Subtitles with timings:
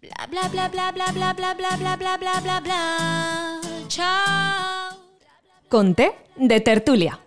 [0.00, 3.60] Bla bla bla bla bla bla bla bla bla bla bla bla bla.
[3.88, 4.96] Chao.
[5.68, 7.18] Conté de tertulia.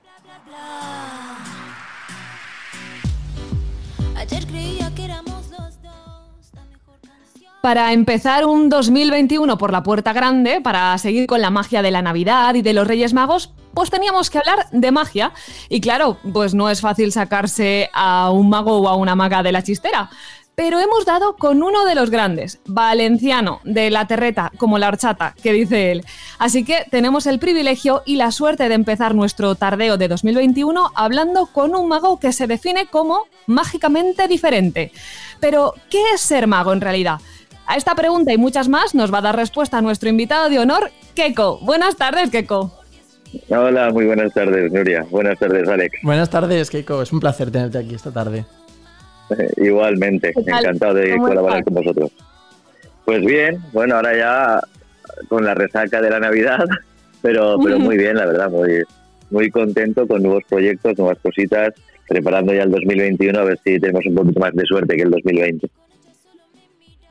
[4.16, 7.52] Ayer creía que éramos los dos la mejor canción.
[7.62, 12.02] Para empezar un 2021 por la puerta grande, para seguir con la magia de la
[12.02, 15.34] Navidad y de los Reyes Magos, pues teníamos que hablar de magia.
[15.68, 19.52] Y claro, pues no es fácil sacarse a un mago o a una maga de
[19.52, 20.10] la chistera.
[20.56, 25.34] Pero hemos dado con uno de los grandes, valenciano, de la terreta, como la horchata,
[25.42, 26.06] que dice él.
[26.40, 31.48] Así que tenemos el privilegio y la suerte de empezar nuestro tardeo de 2021 hablando
[31.48, 34.92] con un mago que se define como mágicamente diferente.
[35.40, 37.20] Pero, ¿qué es ser mago en realidad?
[37.66, 40.92] A esta pregunta y muchas más nos va a dar respuesta nuestro invitado de honor,
[41.16, 41.60] Keko.
[41.62, 42.72] Buenas tardes, Keko.
[43.50, 45.06] Hola, muy buenas tardes, Nuria.
[45.10, 46.00] Buenas tardes, Alex.
[46.04, 47.02] Buenas tardes, Keiko.
[47.02, 48.46] Es un placer tenerte aquí esta tarde.
[49.58, 51.74] Igualmente, encantado de ¿Cómo colaborar estás?
[51.74, 52.12] con vosotros.
[53.06, 54.62] Pues bien, bueno, ahora ya
[55.28, 56.66] con la resaca de la Navidad,
[57.22, 58.84] pero, pero muy bien, la verdad, muy,
[59.30, 61.74] muy contento con nuevos proyectos, nuevas cositas,
[62.08, 65.12] preparando ya el 2021 a ver si tenemos un poquito más de suerte que el
[65.12, 65.70] 2020.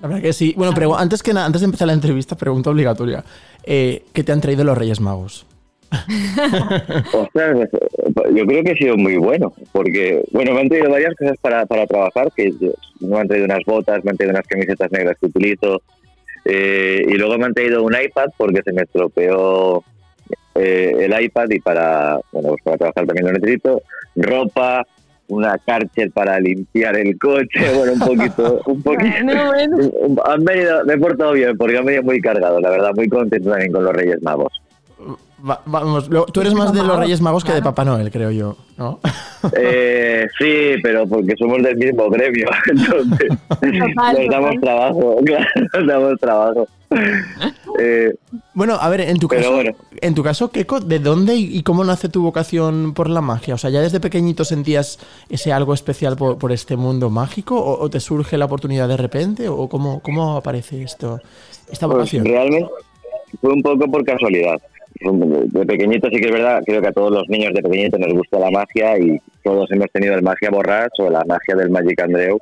[0.00, 0.54] La verdad que sí.
[0.56, 3.22] Bueno, pero antes, que nada, antes de empezar la entrevista, pregunta obligatoria.
[3.64, 5.46] Eh, ¿Qué te han traído los Reyes Magos?
[7.12, 7.68] Ostras,
[8.14, 11.36] pues, yo creo que ha sido muy bueno, porque, bueno, me han traído varias cosas
[11.40, 12.52] para, para trabajar, que
[13.00, 15.82] me han traído unas botas, me han traído unas camisetas negras que utilizo,
[16.44, 19.84] eh, y luego me han traído un iPad porque se me estropeó
[20.54, 23.82] eh, el iPad y para, bueno, pues para trabajar también lo necesito,
[24.16, 24.86] ropa,
[25.28, 29.24] una Karcher para limpiar el coche, bueno, un poquito, un poquito.
[29.24, 30.22] Bueno.
[30.24, 33.50] Han venido, me he portado bien porque han venido muy cargado, la verdad, muy contento
[33.50, 34.52] también con los Reyes Magos.
[35.48, 38.30] Va- vamos, lo- tú eres más de los Reyes Magos que de Papá Noel, creo
[38.30, 39.00] yo, ¿no?
[39.56, 45.86] Eh, sí, pero porque somos del mismo gremio, entonces Total, nos damos trabajo, claro, nos
[45.86, 46.68] damos trabajo.
[47.78, 48.12] Eh,
[48.54, 49.70] Bueno, a ver, en tu caso, bueno.
[50.00, 53.54] en tu caso, Keiko, ¿de dónde y cómo nace tu vocación por la magia?
[53.54, 54.98] O sea, ¿ya desde pequeñito sentías
[55.28, 57.56] ese algo especial por, por este mundo mágico?
[57.56, 59.48] ¿O, o te surge la oportunidad de repente?
[59.48, 61.20] ¿O cómo, cómo aparece esto,
[61.70, 62.24] esta pues vocación?
[62.26, 62.68] realmente
[63.40, 64.60] fue un poco por casualidad.
[65.00, 68.12] De pequeñito sí que es verdad, creo que a todos los niños de pequeñito nos
[68.12, 72.00] gusta la magia y todos hemos tenido el magia borrach o la magia del Magic
[72.02, 72.38] Andreu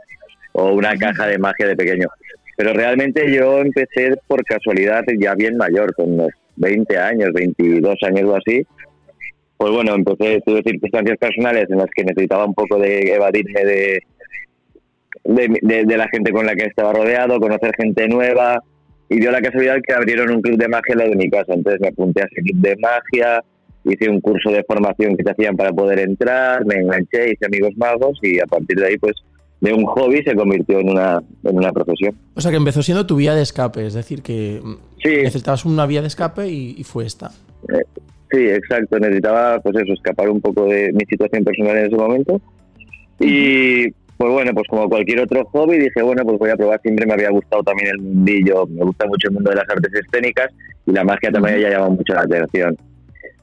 [0.53, 2.09] o una caja de magia de pequeño.
[2.57, 8.25] Pero realmente yo empecé por casualidad ya bien mayor, con unos 20 años, 22 años
[8.29, 8.67] o así.
[9.57, 14.03] Pues bueno, empecé, tuve circunstancias personales en las que necesitaba un poco de evadirme de,
[15.25, 18.63] de, de- de la gente con la que estaba rodeado, conocer gente nueva.
[19.09, 21.55] Y dio la casualidad que abrieron un club de magia en la de mi casa.
[21.55, 23.43] Entonces me apunté a ese club de magia,
[23.85, 27.73] hice un curso de formación que te hacían para poder entrar, me enganché, hice amigos
[27.77, 29.15] magos y a partir de ahí, pues,
[29.61, 32.15] de un hobby se convirtió en una, en una profesión.
[32.35, 34.61] O sea, que empezó siendo tu vía de escape, es decir, que
[35.03, 37.31] Sí, necesitabas una vía de escape y, y fue esta.
[38.31, 38.99] Sí, exacto.
[38.99, 42.41] Necesitaba, pues eso, escapar un poco de mi situación personal en ese momento.
[43.21, 43.87] Y,
[44.19, 46.81] pues bueno, pues como cualquier otro hobby, dije, bueno, pues voy a probar.
[46.83, 49.93] Siempre me había gustado también el mundillo, me gusta mucho el mundo de las artes
[49.95, 50.49] escénicas
[50.87, 52.77] y la magia también había llamado mucho la atención.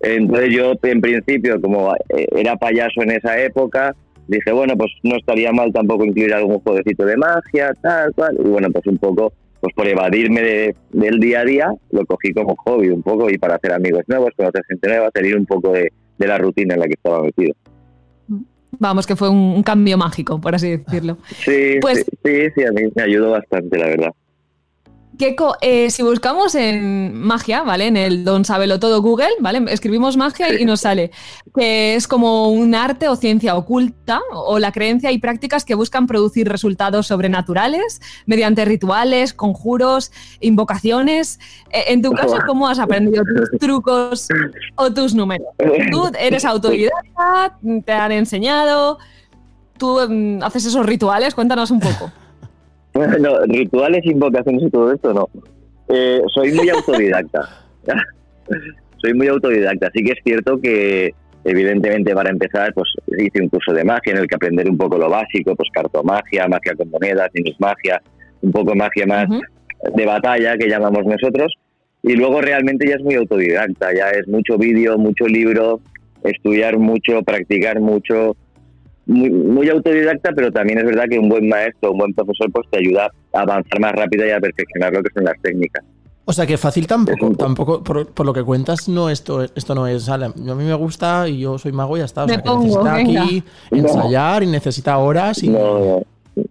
[0.02, 3.96] Entonces yo, en principio, como eh, era payaso en esa época,
[4.28, 8.36] dije, bueno, pues no estaría mal tampoco incluir algún jueguecito de magia, tal, cual.
[8.44, 12.34] Y bueno, pues un poco, pues por evadirme de- del día a día, lo cogí
[12.34, 15.72] como hobby un poco y para hacer amigos nuevos, conocer gente nueva, salir un poco
[15.72, 17.56] de, de la rutina en la que estaba metido.
[18.80, 21.18] Vamos, que fue un, un cambio mágico, por así decirlo.
[21.44, 24.10] Sí, Pues- sí, sí, sí, a mí me ayudó bastante, la verdad.
[25.18, 27.88] Keiko, eh, si buscamos en magia, ¿vale?
[27.88, 29.64] En el Don Sabelo Todo Google, ¿vale?
[29.72, 31.12] Escribimos magia y nos sale
[31.56, 36.08] que es como un arte o ciencia oculta o la creencia y prácticas que buscan
[36.08, 40.12] producir resultados sobrenaturales mediante rituales, conjuros,
[40.42, 41.40] invocaciones.
[41.72, 44.28] Eh, en tu caso, ¿cómo has aprendido tus trucos
[44.76, 45.48] o tus números?
[45.92, 47.58] ¿Tú eres autodidacta?
[47.86, 48.98] ¿Te han enseñado?
[49.78, 51.36] ¿Tú mm, haces esos rituales?
[51.36, 52.12] Cuéntanos un poco.
[52.96, 55.30] Bueno, rituales, invocaciones y todo esto, no.
[55.90, 57.42] Eh, soy muy autodidacta.
[58.98, 59.92] soy muy autodidacta.
[59.94, 61.14] Sí que es cierto que,
[61.44, 62.88] evidentemente, para empezar, pues
[63.18, 66.48] hice un curso de magia en el que aprender un poco lo básico, pues cartomagia,
[66.48, 68.02] magia con monedas, magia,
[68.42, 69.28] un poco magia más
[69.94, 71.54] de batalla que llamamos nosotros.
[72.02, 75.82] Y luego realmente ya es muy autodidacta, ya es mucho vídeo, mucho libro,
[76.24, 78.38] estudiar mucho, practicar mucho,
[79.08, 82.68] muy, muy autodidacta, pero también es verdad que un buen maestro, un buen profesor, pues
[82.72, 85.84] te ayuda a avanzar más rápido y a perfeccionar lo que son las técnicas.
[86.28, 89.76] O sea que fácil tampoco, un- tampoco por, por lo que cuentas, no esto, esto
[89.76, 90.10] no es.
[90.10, 92.24] "Ale, A mí me gusta y yo soy mago y ya está.
[92.24, 93.24] O Me sea, que pongo, necesita venga.
[93.24, 93.78] aquí No.
[93.78, 95.50] ensayar y necesita horas y.
[95.50, 96.02] No,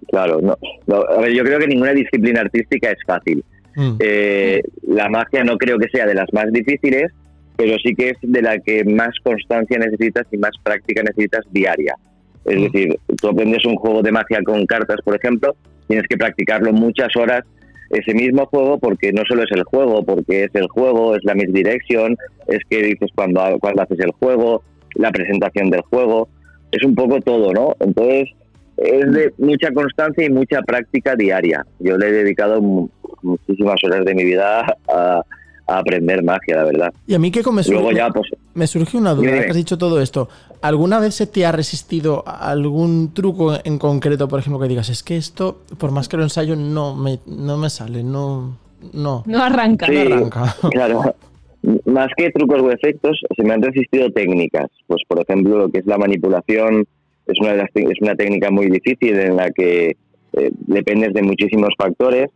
[0.09, 0.57] Claro, no,
[0.87, 3.45] no, a ver, yo creo que ninguna disciplina artística es fácil.
[3.77, 3.97] Mm.
[3.99, 7.13] Eh, la magia no creo que sea de las más difíciles,
[7.57, 11.97] pero sí que es de la que más constancia necesitas y más práctica necesitas diaria.
[12.47, 12.63] Es Mm.
[12.65, 15.55] decir, tú aprendes un juego de magia con cartas, por ejemplo,
[15.89, 17.43] tienes que practicarlo muchas horas
[17.91, 21.35] ese mismo juego porque no solo es el juego, porque es el juego, es la
[21.35, 22.17] misdirection,
[22.49, 24.63] es que dices cuando, cuando haces el juego,
[24.95, 26.29] la presentación del juego,
[26.73, 27.75] es un poco todo, ¿no?
[27.81, 28.31] Entonces,
[28.77, 31.65] es de mucha constancia y mucha práctica diaria.
[31.79, 32.89] Yo le he dedicado mu-
[33.23, 35.23] muchísimas horas de mi vida a,
[35.67, 36.95] a aprender magia, la verdad.
[37.07, 39.57] Y a mí que me Luego surge, ya, pues, me surge una duda, que has
[39.57, 40.29] dicho todo esto.
[40.63, 44.89] ¿Alguna vez se te ha resistido a algún truco en concreto, por ejemplo, que digas,
[44.91, 48.59] es que esto, por más que lo ensayo, no me, no me sale, no,
[48.93, 49.89] no, No arranca.
[49.89, 50.55] no arranca?
[50.71, 51.15] Claro.
[51.87, 54.67] Más que trucos o efectos, se me han resistido técnicas.
[54.87, 56.85] Pues, por ejemplo, lo que es la manipulación
[57.27, 59.97] es una, de las es una técnica muy difícil en la que
[60.35, 62.29] eh, dependes de muchísimos factores.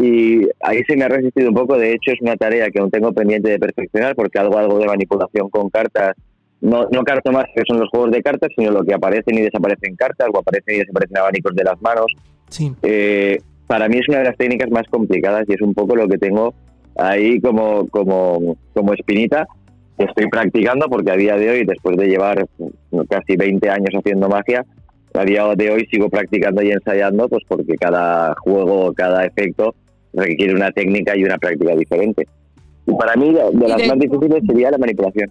[0.00, 1.76] Y ahí se me ha resistido un poco.
[1.76, 4.86] De hecho, es una tarea que aún tengo pendiente de perfeccionar porque algo, algo de
[4.86, 6.16] manipulación con cartas,
[6.60, 7.02] no, no
[7.32, 10.38] más que son los juegos de cartas, sino lo que aparecen y desaparecen cartas o
[10.38, 12.06] aparecen y desaparecen abanicos de las manos.
[12.48, 12.72] Sí.
[12.82, 16.08] Eh, para mí es una de las técnicas más complicadas y es un poco lo
[16.08, 16.54] que tengo
[16.96, 19.46] ahí como, como, como espinita
[19.98, 22.46] que estoy practicando porque a día de hoy, después de llevar
[23.08, 24.64] casi 20 años haciendo magia,
[25.14, 29.74] a día de hoy sigo practicando y ensayando pues porque cada juego, cada efecto
[30.12, 32.26] requiere una técnica y una práctica diferente.
[32.86, 35.30] Y para mí de, las de más difíciles sería la manipulación.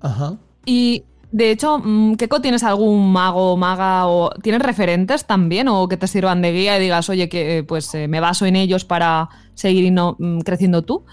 [0.00, 0.36] Ajá.
[0.64, 5.88] Y de hecho, mm, Keiko, ¿tienes algún mago o maga o tienes referentes también o
[5.88, 8.56] que te sirvan de guía y digas, oye, que eh, pues eh, me baso en
[8.56, 11.04] ellos para seguir mm, creciendo tú?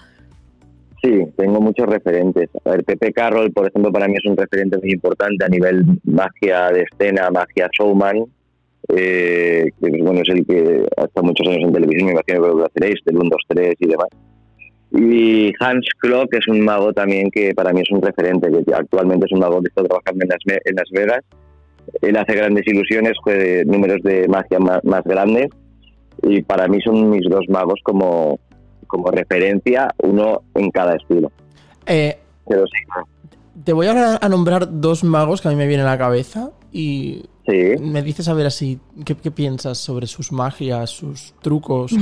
[1.02, 2.48] Sí, tengo muchos referentes.
[2.64, 5.84] A ver, Pepe Carroll, por ejemplo, para mí es un referente muy importante a nivel
[6.04, 8.24] magia de escena, magia showman.
[8.88, 12.42] Eh, que pues, bueno, es el que ha estado muchos años en televisión, me imagino
[12.42, 14.08] que lo conoceréis, del 1, 2, 3 y demás.
[14.92, 19.26] Y Hans Klock es un mago también que para mí es un referente, que actualmente
[19.26, 21.24] es un mago que está trabajando en Las, en Las Vegas.
[22.00, 25.48] Él hace grandes ilusiones, juega números de magia más, más grandes
[26.22, 28.38] y para mí son mis dos magos como,
[28.86, 31.30] como referencia, uno en cada estilo.
[31.86, 32.16] Eh,
[32.48, 33.02] Pero sí,
[33.64, 36.50] te voy ahora a nombrar dos magos que a mí me vienen a la cabeza
[36.72, 37.74] y sí.
[37.80, 41.92] me dices a ver así, ¿qué, qué piensas sobre sus magias, sus trucos?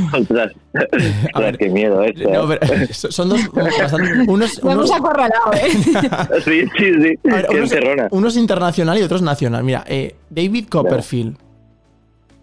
[1.34, 2.28] A ver, qué miedo esto.
[2.30, 2.60] No, pero
[2.92, 5.70] son dos bastante- unos, unos- acorralado, ¿eh?
[6.44, 7.18] Sí, sí, sí.
[7.24, 7.46] ver,
[8.10, 9.64] unos- internacional y otro es nacional.
[9.64, 11.36] Mira, eh, David Copperfield,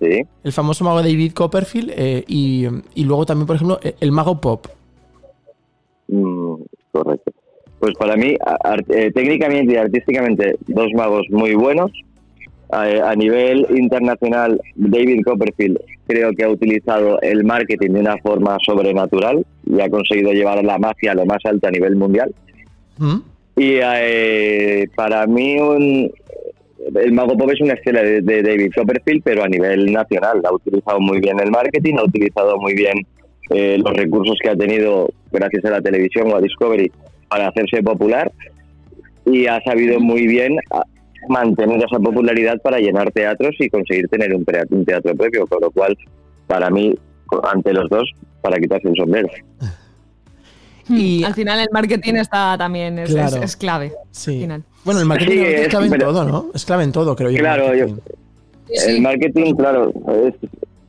[0.01, 4.13] Sí, el famoso mago David Copperfield, eh, y, y luego también, por ejemplo, eh, el
[4.13, 4.67] mago Pop.
[6.07, 6.53] mm,
[6.93, 7.31] correcto.
[7.79, 8.35] Pues para mí,
[8.89, 11.91] eh, técnicamente y artísticamente, dos magos muy buenos.
[12.71, 18.57] A, a nivel internacional, David Copperfield creo que ha utilizado el marketing de una forma
[18.65, 22.33] sobrenatural y ha conseguido llevar la magia a lo más alto a nivel mundial.
[22.97, 23.17] ¿Mm?
[23.57, 26.11] Y eh, para mí un,
[26.95, 30.41] el Mago Pop es una escena de, de David Copperfield, pero a nivel nacional.
[30.43, 33.05] Ha utilizado muy bien el marketing, ha utilizado muy bien
[33.49, 36.91] eh, los recursos que ha tenido gracias a la televisión o a Discovery
[37.27, 38.31] para hacerse popular
[39.25, 40.57] y ha sabido muy bien
[41.29, 44.43] mantener esa popularidad para llenar teatros y conseguir tener un,
[44.85, 45.97] teatro propio, con lo cual
[46.47, 46.93] para mí,
[47.53, 48.09] ante los dos,
[48.41, 49.29] para quitarse el sombrero.
[50.89, 53.37] Y- Al final el marketing está también, es, Claro.
[53.37, 53.91] es- es clave.
[54.11, 54.35] Sí.
[54.37, 54.63] Al final.
[54.83, 56.45] Bueno, el marketing Sí, es es- clave en todo, ¿no?
[56.53, 57.35] Es clave en todo, creo yo.
[57.35, 57.95] el Claro, yo-.
[58.87, 59.91] El marketing, claro,
[60.25, 60.33] es,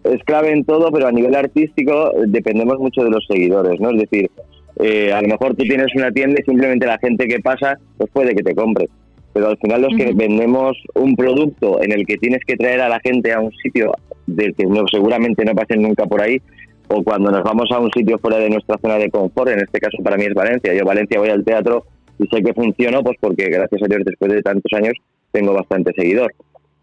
[0.05, 3.91] es clave en todo, pero a nivel artístico eh, dependemos mucho de los seguidores, ¿no?
[3.91, 4.31] Es decir,
[4.79, 8.11] eh, a lo mejor tú tienes una tienda y simplemente la gente que pasa, pues
[8.11, 8.89] puede que te compre.
[9.33, 12.89] Pero al final los que vendemos un producto en el que tienes que traer a
[12.89, 13.93] la gente a un sitio
[14.27, 16.41] del que no, seguramente no pasen nunca por ahí,
[16.89, 19.79] o cuando nos vamos a un sitio fuera de nuestra zona de confort, en este
[19.79, 20.75] caso para mí es Valencia.
[20.75, 21.85] Yo Valencia voy al teatro
[22.19, 24.95] y sé que funciono, pues porque gracias a Dios después de tantos años
[25.31, 26.33] tengo bastante seguidor.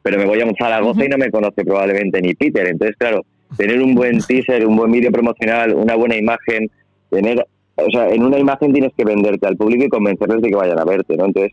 [0.04, 2.66] Pero me voy a un Zaragoza y no me conoce probablemente ni Peter.
[2.66, 3.26] Entonces, claro,
[3.58, 6.70] tener un buen teaser, un buen vídeo promocional, una buena imagen,
[7.10, 10.56] tener, o sea, en una imagen tienes que venderte al público y convencerles de que
[10.56, 11.26] vayan a verte, ¿no?
[11.26, 11.52] Entonces,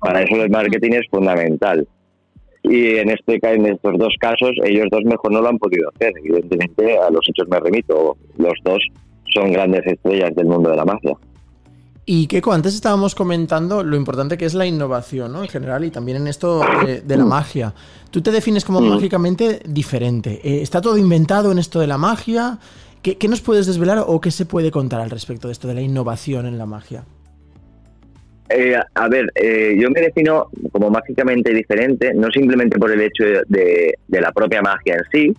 [0.00, 1.86] para eso el marketing es fundamental.
[2.62, 6.12] Y en este en estos dos casos, ellos dos mejor no lo han podido hacer.
[6.24, 8.16] Evidentemente, a los hechos me remito.
[8.38, 8.82] Los dos
[9.34, 11.12] son grandes estrellas del mundo de la magia.
[12.08, 15.42] Y Keiko, antes estábamos comentando lo importante que es la innovación, ¿no?
[15.42, 17.74] En general, y también en esto de, de la magia.
[18.12, 18.88] Tú te defines como Mm.
[18.90, 20.40] mágicamente diferente.
[20.44, 22.58] Eh, ¿Está todo inventado en esto de la magia?
[23.02, 25.74] ¿Qué, qué nos puedes desvelar o qué se puede contar al respecto de esto de
[25.74, 27.04] la innovación en la magia?
[28.48, 33.24] Eh, a ver, eh, yo me defino como mágicamente diferente, no simplemente por el hecho
[33.48, 35.34] de, la propia magia en sí,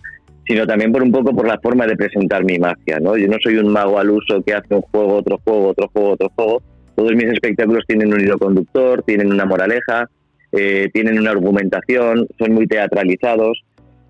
[0.46, 3.16] sino también por un poco por la forma de presentar mi magia, ¿no?
[3.16, 6.10] Yo no soy un mago al uso que hace un juego, otro juego, otro juego,
[6.10, 6.62] otro juego.
[6.94, 10.08] Todos mis espectáculos tienen un hilo conductor, tienen una moraleja,
[10.52, 13.62] eh, tienen una argumentación, son muy teatralizados.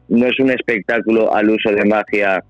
[0.08, 2.42] No es un espectáculo al uso de magia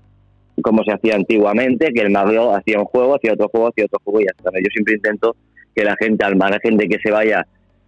[0.61, 3.99] como se hacía antiguamente, que el mago hacía un juego, hacía otro juego, hacía otro
[4.03, 4.51] juego y ya está.
[4.51, 5.35] Yo siempre intento
[5.75, 7.45] que la gente, al margen de que se vaya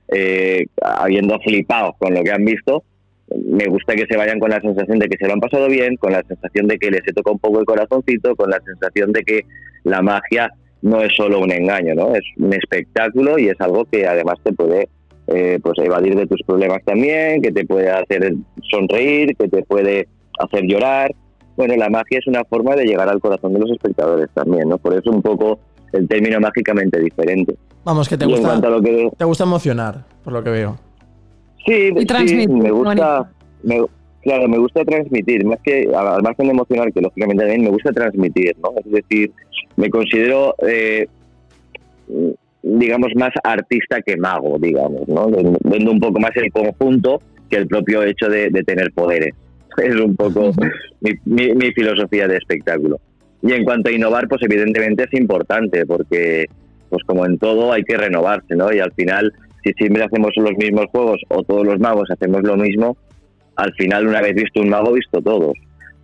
[0.08, 2.84] eh, habiendo flipado con lo que han visto,
[3.46, 5.96] me gusta que se vayan con la sensación de que se lo han pasado bien,
[5.98, 9.12] con la sensación de que les he tocado un poco el corazoncito, con la sensación
[9.12, 9.46] de que
[9.84, 12.14] la magia no es solo un engaño, ¿no?
[12.16, 14.90] Es un espectáculo y es algo que además te puede
[15.28, 18.34] eh, pues evadir de tus problemas también, que te puede hacer
[18.70, 20.08] sonreír, que te puede
[20.40, 21.14] hacer llorar.
[21.56, 24.78] Bueno, la magia es una forma de llegar al corazón de los espectadores también, ¿no?
[24.78, 25.60] Por eso un poco
[25.94, 27.56] el término mágicamente diferente.
[27.84, 28.62] Vamos, que te gusta,
[29.18, 30.78] te gusta emocionar, por lo que veo.
[31.66, 31.92] Sí,
[32.48, 33.32] me gusta,
[34.22, 37.92] claro, me gusta transmitir, más que al margen de emocionar, que lógicamente también me gusta
[37.92, 38.72] transmitir, ¿no?
[38.84, 39.32] Es decir,
[39.76, 41.08] me considero, eh,
[42.64, 45.30] digamos, más artista que mago, digamos, ¿no?
[45.64, 49.34] Vendo un poco más el conjunto que el propio hecho de, tener poderes.
[49.78, 50.52] Es un poco
[51.00, 51.14] mi,
[51.54, 53.00] mi filosofía de espectáculo.
[53.42, 56.46] Y en cuanto a innovar, pues evidentemente es importante, porque
[56.90, 58.72] pues como en todo hay que renovarse, ¿no?
[58.74, 59.34] Y al final
[59.64, 62.98] si siempre hacemos los mismos juegos o todos los magos hacemos lo mismo,
[63.56, 65.54] al final una vez visto un mago, visto todos.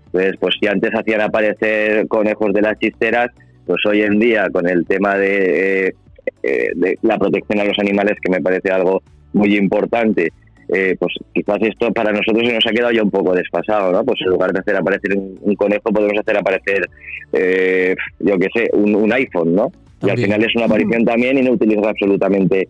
[0.08, 3.30] Entonces, pues si antes hacían aparecer conejos de las chisteras,
[3.66, 5.96] pues hoy en día con el tema de,
[6.44, 9.02] eh, de la protección a los animales, que me parece algo
[9.34, 10.32] muy importante,
[10.70, 14.04] eh, pues quizás esto para nosotros se nos ha quedado ya un poco desfasado, ¿no?
[14.04, 16.90] Pues en lugar de hacer aparecer un, conejo, podemos hacer aparecer,
[17.34, 19.72] eh, yo qué sé, un, iPhone, ¿no?
[20.02, 22.68] Y al final es una aparición también y no utiliza absolutamente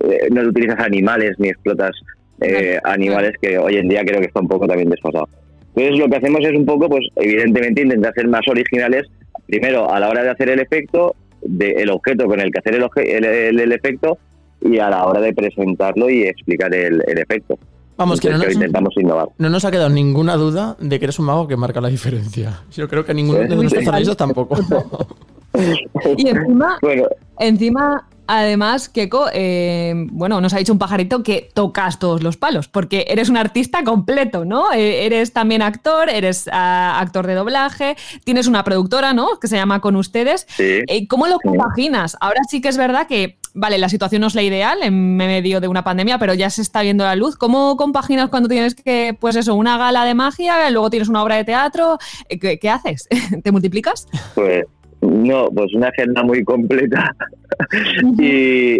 [0.00, 1.90] eh, no utilizas animales ni explotas
[2.40, 5.28] eh, animales que hoy en día creo que está un poco también desfasado.
[5.74, 9.06] Entonces lo que hacemos es un poco, pues evidentemente intentar ser más originales,
[9.46, 13.60] primero a la hora de hacer el efecto, del objeto con el que hacer el,
[13.60, 14.18] el, efecto
[14.64, 17.58] y a la hora de presentarlo y explicar el, efecto.
[17.96, 19.28] Vamos, que, no nos, intentamos innovar.
[19.38, 22.62] no nos ha quedado ninguna duda de que eres un mago que marca la diferencia.
[22.72, 24.56] Yo creo que ninguno de nuestros analistas tampoco.
[26.16, 27.04] y encima, bueno,
[27.38, 32.68] encima Además, Keko, eh, bueno, nos ha dicho un pajarito que tocas todos los palos,
[32.68, 34.72] porque eres un artista completo, ¿no?
[34.72, 39.40] Eh, eres también actor, eres ah, actor de doblaje, tienes una productora, ¿no?
[39.40, 40.46] Que se llama Con Ustedes.
[40.58, 42.16] Eh, ¿Cómo lo compaginas?
[42.20, 45.60] Ahora sí que es verdad que, vale, la situación no es la ideal en medio
[45.60, 47.36] de una pandemia, pero ya se está viendo la luz.
[47.36, 51.36] ¿Cómo compaginas cuando tienes que, pues eso, una gala de magia, luego tienes una obra
[51.36, 51.98] de teatro?
[52.28, 53.08] ¿Qué, qué haces?
[53.42, 54.06] ¿Te multiplicas?
[54.34, 54.64] Pues
[55.02, 57.14] no, pues una agenda muy completa
[58.18, 58.78] y,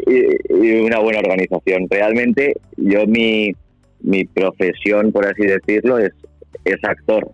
[0.80, 1.86] una buena organización.
[1.90, 3.52] Realmente yo mi,
[4.00, 6.12] mi profesión, por así decirlo, es,
[6.64, 7.28] es actor.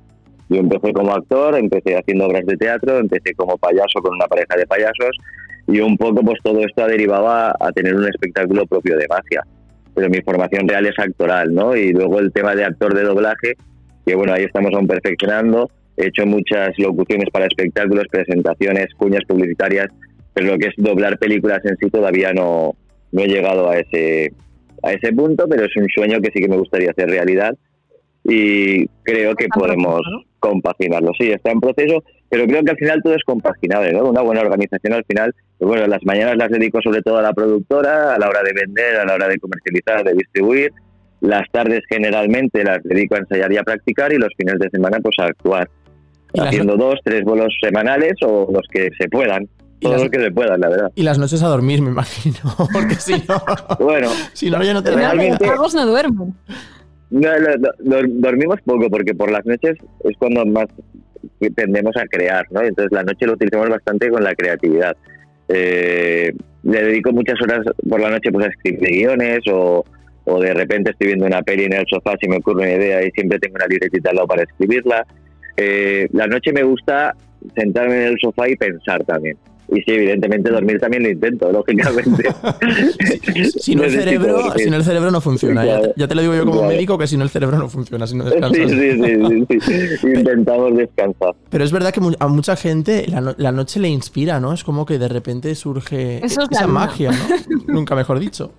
[0.49, 4.57] Yo empecé como actor, empecé haciendo obras de teatro, empecé como payaso con una pareja
[4.57, 5.14] de payasos
[5.68, 9.06] y un poco pues todo esto ha derivado a, a tener un espectáculo propio de
[9.08, 9.44] magia.
[9.94, 11.76] Pero mi formación real es actoral, ¿no?
[11.76, 13.54] Y luego el tema de actor de doblaje,
[14.06, 19.88] que bueno, ahí estamos aún perfeccionando He hecho muchas locuciones para espectáculos, presentaciones, cuñas publicitarias,
[20.32, 22.76] pero lo que es doblar películas en sí todavía no,
[23.10, 24.32] no he llegado a ese,
[24.84, 27.52] a ese punto, pero es un sueño que sí que me gustaría hacer realidad
[28.22, 30.02] y creo que podemos
[30.38, 31.10] compaginarlo.
[31.18, 34.04] Sí, está en proceso, pero creo que al final todo es compaginable, ¿no?
[34.04, 37.32] Una buena organización al final, pues bueno, las mañanas las dedico sobre todo a la
[37.32, 40.73] productora, a la hora de vender, a la hora de comercializar, de distribuir.
[41.20, 44.99] Las tardes generalmente las dedico a ensayar y a practicar y los fines de semana
[45.00, 45.68] pues a actuar
[46.38, 49.49] haciendo dos, tres vuelos semanales o los que se puedan.
[49.80, 50.92] Todos los que se puedan, la verdad.
[50.97, 52.37] Y las noches a dormir, me imagino.
[52.73, 53.42] Porque si no.
[53.80, 54.08] bueno.
[54.32, 55.47] Si no, ya no te Realmente.
[55.47, 56.35] Los no duermen.
[57.11, 57.30] No,
[58.06, 60.66] dormimos poco porque por las noches es cuando más
[61.54, 62.62] tendemos a crear, ¿no?
[62.62, 64.96] Entonces la noche lo utilizamos bastante con la creatividad.
[65.48, 66.32] Eh,
[66.62, 69.84] le dedico muchas horas por la noche pues a escribir guiones o,
[70.25, 73.02] o de repente estoy viendo una peli en el sofá si me ocurre una idea
[73.02, 75.06] y siempre tengo una libretita al lado para escribirla.
[75.56, 77.14] Eh, la noche me gusta
[77.56, 79.37] sentarme en el sofá y pensar también.
[79.70, 82.25] Y sí, evidentemente dormir también lo intento, lógicamente.
[83.60, 85.64] si, no el cerebro, si no el cerebro no funciona.
[85.96, 88.16] Ya, te, lo digo yo como médico que si no el cerebro no funciona, si
[88.16, 88.70] no descansas.
[88.70, 89.60] Sí, sí,
[90.00, 91.34] sí, Intentamos descansar.
[91.50, 94.52] Pero es verdad que a mucha gente la, noche le inspira, ¿no?
[94.52, 97.75] Es como que de repente surge esa magia, ¿no?
[97.75, 98.52] Nunca mejor dicho.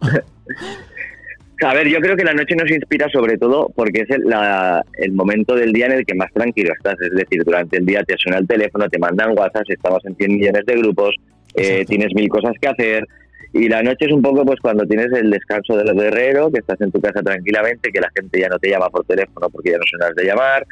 [1.62, 5.56] A ver, yo creo que la noche nos inspira sobre todo porque es el, momento
[5.56, 6.96] del día en el que más tranquilo estás.
[7.02, 10.32] Es decir, durante el día te suena el teléfono, te mandan WhatsApp, estamos en 100
[10.32, 11.16] millones de grupos,
[11.56, 13.08] eh, tienes mil cosas que hacer
[13.54, 16.80] Y la noche es un poco pues cuando tienes el descanso del guerrero, que estás
[16.80, 19.78] en tu casa tranquilamente, que la gente ya no te llama por teléfono porque ya
[19.78, 20.66] no son las de llamar.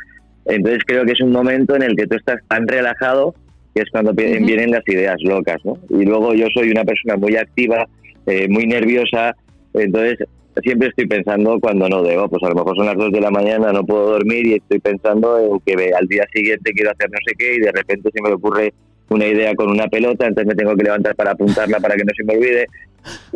[0.46, 3.36] Entonces creo que es un momento en el que tú estás tan relajado
[3.76, 5.78] que es cuando vienen las ideas locas, ¿no?
[5.90, 7.88] Y luego yo soy una persona muy activa,
[8.26, 9.36] eh, muy nerviosa,
[9.74, 10.20] entonces
[10.64, 13.32] siempre estoy pensando cuando no debo, pues a lo mejor son las 2 de la
[13.32, 17.18] mañana, no puedo dormir y estoy pensando en que al día siguiente quiero hacer no
[17.26, 18.74] sé qué y de repente se me ocurre
[19.10, 22.12] una idea con una pelota, entonces me tengo que levantar para apuntarla para que no
[22.16, 22.66] se me olvide.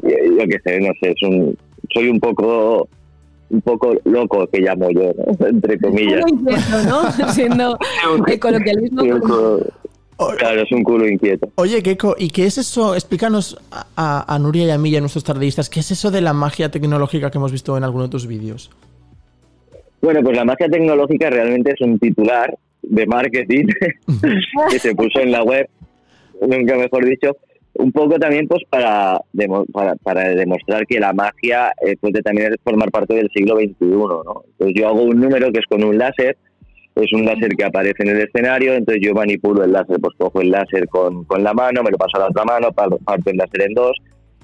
[0.04, 1.58] Yo qué sé, no sé, es un,
[1.94, 2.88] soy un poco
[3.52, 5.14] un poco loco que llamo yo,
[5.46, 6.24] entre comillas.
[6.88, 7.12] ¿no?
[7.34, 7.78] Siendo
[8.28, 9.04] el coloquialismo.
[10.38, 11.50] Claro, es un culo inquieto.
[11.56, 12.94] Oye, Keiko, ¿y qué es eso?
[12.94, 16.22] Explícanos a, a, Nuria y a mí y a nuestros tardistas, ¿qué es eso de
[16.22, 18.70] la magia tecnológica que hemos visto en alguno de tus vídeos?
[20.02, 23.66] Bueno, pues la magia tecnológica realmente es un titular de marketing
[24.70, 25.70] que se puso en la web,
[26.42, 27.38] nunca mejor dicho,
[27.76, 29.20] un poco también pues para,
[29.72, 33.76] para, para, demostrar que la magia eh, puede también formar parte del siglo XXI.
[33.82, 34.44] ¿no?
[34.52, 36.38] Entonces yo hago un número que es con un láser,
[36.96, 40.42] es un láser que aparece en el escenario, entonces yo manipulo el láser, pues cojo
[40.42, 43.38] el láser con, con la mano, me lo paso a la otra mano, parto el
[43.38, 43.94] láser en dos,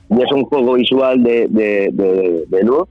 [0.09, 2.87] y es un juego visual de, de, de, luz,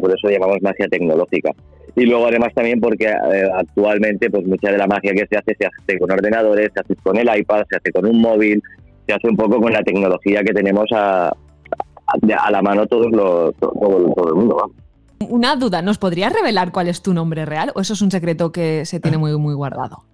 [0.00, 1.50] por eso llamamos magia tecnológica.
[1.96, 5.56] Y luego además también porque eh, actualmente pues mucha de la magia que se hace
[5.58, 8.62] se hace con ordenadores, se hace con el iPad, se hace con un móvil,
[9.06, 13.54] se hace un poco con la tecnología que tenemos a, a, la mano todos los,
[13.56, 14.70] todo, todo el mundo.
[15.20, 18.52] Una duda, ¿nos podrías revelar cuál es tu nombre real o eso es un secreto
[18.52, 20.04] que se tiene muy, muy guardado?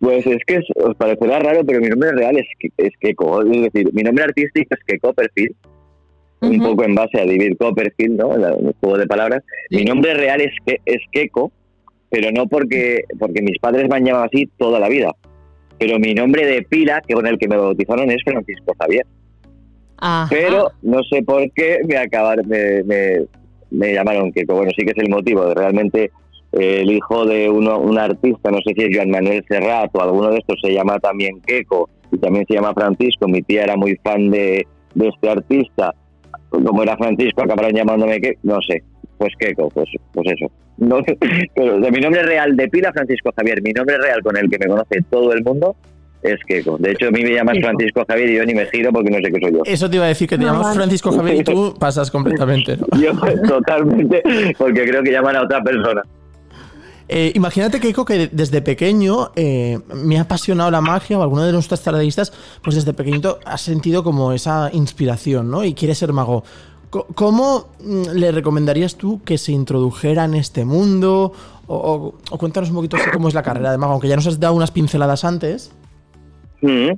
[0.00, 2.46] Pues es que os parecerá raro, pero mi nombre real es,
[2.76, 3.42] es Keiko.
[3.42, 5.54] Es decir, mi nombre artístico es Keiko Copperfield,
[6.40, 8.34] un poco en base a David Copperfield, ¿no?
[8.34, 9.44] El, juego de palabras.
[9.70, 11.52] Mi nombre real es, es Keiko,
[12.10, 15.14] pero no porque, porque mis padres me han llamado así toda la vida.
[15.78, 19.06] Pero mi nombre de pila, que con el que me bautizaron, es Francisco Javier.
[20.30, 23.26] Pero no sé por qué me acabaron, me, me
[23.72, 26.10] llamaron que bueno, sí que es el motivo, realmente
[26.52, 30.02] eh, el hijo de uno, un artista, no sé si es Joan Manuel Serrat o
[30.02, 33.76] alguno de estos, se llama también Keco y también se llama Francisco, mi tía era
[33.76, 35.94] muy fan de, este artista,
[36.50, 38.82] como era Francisco acabaron llamándome que no sé,
[39.18, 40.50] pues Keco, pues, pues eso.
[40.78, 41.00] No,
[41.56, 44.66] de mi nombre real de pila Francisco Javier, mi nombre real con el que me
[44.66, 45.76] conoce todo el mundo
[46.22, 46.76] es Keiko.
[46.78, 49.16] De hecho, a mí me llamas Francisco Javier y yo ni me giro porque no
[49.18, 49.62] sé qué soy yo.
[49.64, 52.76] Eso te iba a decir, que te llamas Francisco Javier y tú pasas completamente.
[53.00, 53.12] Yo
[53.46, 54.22] totalmente,
[54.58, 56.02] porque creo que llaman a otra persona.
[57.08, 61.52] Eh, imagínate, Keiko, que desde pequeño eh, me ha apasionado la magia, o alguno de
[61.52, 62.32] nuestros taradistas,
[62.62, 65.64] pues desde pequeñito ha sentido como esa inspiración, ¿no?
[65.64, 66.44] Y quiere ser mago.
[67.14, 71.32] ¿Cómo mm, le recomendarías tú que se introdujera en este mundo?
[71.66, 74.54] O, cuéntanos un poquito cómo es la carrera de mago, aunque ya nos has dado
[74.54, 75.72] unas pinceladas antes.
[76.62, 76.92] Mm.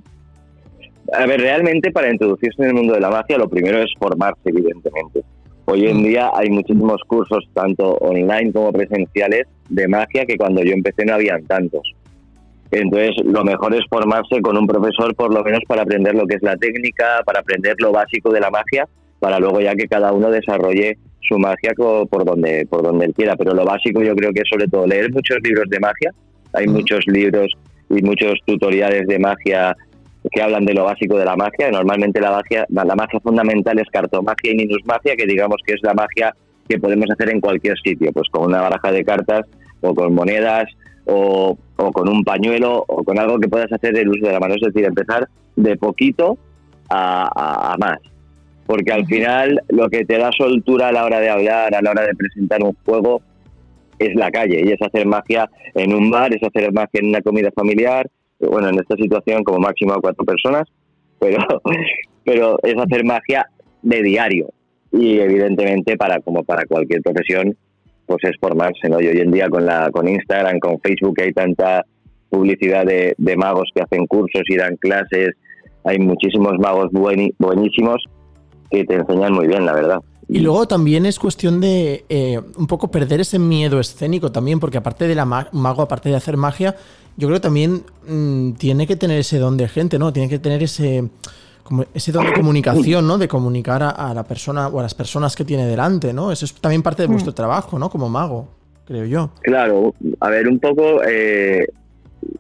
[1.12, 4.40] A ver, realmente para introducirse en el mundo de la magia, lo primero es formarse,
[4.44, 5.22] evidentemente.
[5.66, 10.72] Hoy en día hay muchísimos cursos, tanto online como presenciales, de magia que cuando yo
[10.72, 11.83] empecé no habían tantos.
[12.70, 16.37] Entonces, lo mejor es formarse con un profesor, por lo menos para aprender lo que
[16.37, 18.87] es la técnica, para aprender lo básico de la magia,
[19.20, 23.37] para luego ya que cada uno desarrolle su magia por donde, por donde él quiera.
[23.37, 26.11] Pero lo básico yo creo que es sobre todo leer muchos libros de magia.
[26.53, 27.53] Hay muchos libros
[27.90, 29.77] y muchos tutoriales de magia
[30.31, 31.70] que hablan de lo básico de la magia.
[31.70, 35.94] Normalmente la magia, la magia fundamental es cartomagia y minusmagia, que digamos que es la
[35.94, 36.35] magia
[36.68, 39.47] que podemos hacer en cualquier sitio, pues con una baraja de cartas
[39.81, 40.64] o con monedas
[41.05, 44.55] o, con un pañuelo o con algo que puedas hacer del uso de la mano.
[44.55, 46.38] Es decir, empezar de poquito
[46.88, 47.99] a, más.
[48.66, 51.90] Porque al final lo que te da soltura a la hora de hablar, a la
[51.90, 53.20] hora de presentar un juego,
[53.99, 57.21] es la calle y es hacer magia en un bar, es hacer magia en una
[57.21, 60.65] comida familiar, bueno, en esta situación como máximo a cuatro personas,
[61.19, 61.47] pero,
[62.25, 63.47] pero es hacer magia
[63.83, 64.49] de diario
[64.93, 67.57] y evidentemente para como para cualquier profesión
[68.07, 69.01] pues es formarse, ¿no?
[69.01, 71.85] Y hoy en día con la con Instagram, con Facebook hay tanta
[72.29, 75.31] publicidad de, magos que hacen cursos y dan clases,
[75.85, 78.05] hay muchísimos magos buenísimos
[78.71, 79.99] que te enseñan muy bien, la verdad.
[80.29, 84.79] Y luego también es cuestión de eh, un poco perder ese miedo escénico también, porque
[84.79, 86.77] aparte de la mago, aparte de hacer magia,
[87.17, 90.13] yo creo que también mm, tiene que tener ese don de gente, ¿no?
[90.13, 91.09] Tiene que tener ese,
[91.63, 93.19] como ese don de comunicación, ¿no?
[93.19, 96.33] De comunicar a, la persona o a las personas que tiene delante, ¿no?
[96.33, 97.37] Eso es también parte de vuestro mm.
[97.37, 97.91] trabajo, ¿no?
[97.91, 98.49] Como mago,
[98.87, 99.31] creo yo.
[99.43, 101.67] Claro, a ver, un poco eh,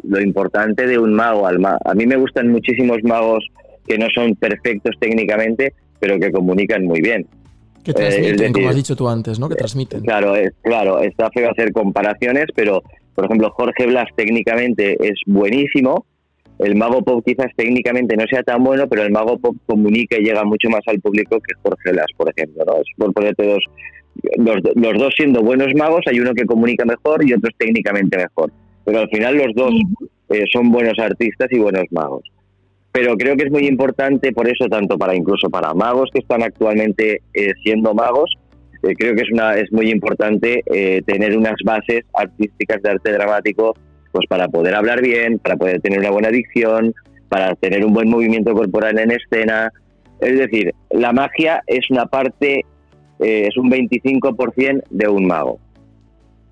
[0.02, 1.46] lo importante de un mago.
[1.46, 3.44] Al a mí me gustan muchísimos magos
[3.86, 7.26] que no son perfectos técnicamente, pero que comunican muy bien.
[7.84, 9.48] Que eh, transmiten, como has dicho tú antes, ¿no?
[9.48, 10.00] Que transmiten.
[10.00, 12.82] Claro, es, claro, está feo hacer comparaciones, pero
[13.14, 16.06] por ejemplo Jorge Blas técnicamente es buenísimo,
[16.58, 20.24] el mago pop quizás técnicamente no sea tan bueno, pero el mago pop comunica y
[20.24, 22.64] llega mucho más al público que Jorge Las, por ejemplo.
[22.64, 22.74] ¿no?
[22.76, 23.64] Es por ponerte dos,
[24.38, 28.16] los, los dos siendo buenos magos, hay uno que comunica mejor y otro es técnicamente
[28.16, 28.52] mejor.
[28.84, 29.74] Pero al final los dos
[30.30, 32.22] eh, son buenos artistas y buenos magos.
[32.94, 36.44] Pero creo que es muy importante, por eso, tanto para incluso para magos que están
[36.44, 38.30] actualmente eh, siendo magos,
[38.84, 43.12] eh, creo que es, una, es muy importante eh, tener unas bases artísticas de arte
[43.12, 43.74] dramático
[44.12, 46.94] pues para poder hablar bien, para poder tener una buena dicción,
[47.28, 49.72] para tener un buen movimiento corporal en escena.
[50.20, 52.64] Es decir, la magia es una parte,
[53.18, 55.58] eh, es un 25% de un mago.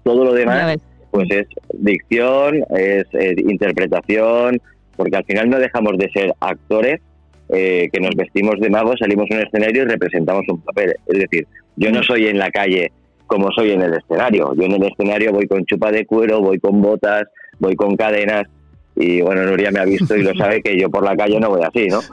[0.02, 0.76] Todo lo demás
[1.12, 4.60] pues es dicción, es eh, interpretación,
[5.02, 7.00] porque al final no dejamos de ser actores
[7.48, 10.94] eh, que nos vestimos de magos, salimos a un escenario y representamos un papel.
[11.06, 12.92] Es decir, yo no soy en la calle
[13.26, 14.54] como soy en el escenario.
[14.54, 17.24] Yo en el escenario voy con chupa de cuero, voy con botas,
[17.58, 18.44] voy con cadenas.
[18.94, 21.48] Y bueno, Nuria me ha visto y lo sabe que yo por la calle no
[21.50, 22.00] voy así, ¿no?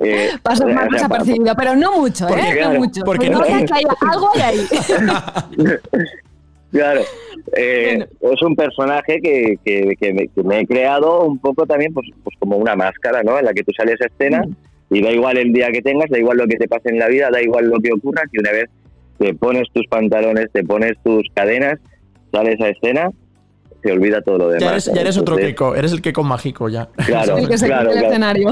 [0.00, 2.52] Eh, Pasas o sea, más o sea, desapercibido, pero no mucho, Porque, ¿eh?
[2.56, 3.00] claro, no mucho.
[3.04, 4.66] porque Pues no- que hay algo hay ahí.
[6.74, 7.02] Claro.
[7.56, 11.92] Eh, es un personaje que, que, que me, que me he creado un poco también
[11.92, 13.38] pues, pues como una máscara, ¿no?
[13.38, 14.42] En la que tú sales a escena
[14.90, 17.06] y da igual el día que tengas, da igual lo que te pase en la
[17.06, 18.70] vida, da igual lo que ocurra, que una vez
[19.18, 21.78] te pones tus pantalones, te pones tus cadenas,
[22.32, 23.10] sales a escena,
[23.82, 24.62] se olvida todo lo demás.
[24.62, 26.88] Ya eres, ya eres otro Entonces, Keiko, eres el Keiko mágico ya.
[27.06, 28.08] Claro, el que se claro, el claro.
[28.08, 28.48] escenario.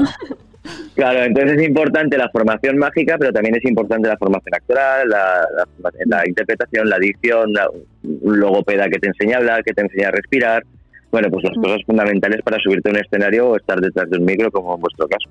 [0.95, 5.41] Claro, entonces es importante la formación mágica, pero también es importante la formación actoral, la,
[5.57, 9.81] la- la interpretación, la dicción, la- un logopeda que te enseña a hablar, que te
[9.81, 10.63] enseña a respirar.
[11.11, 14.25] Bueno, pues las cosas fundamentales para subirte a un escenario o estar detrás de un
[14.25, 15.29] micro, como en vuestro caso.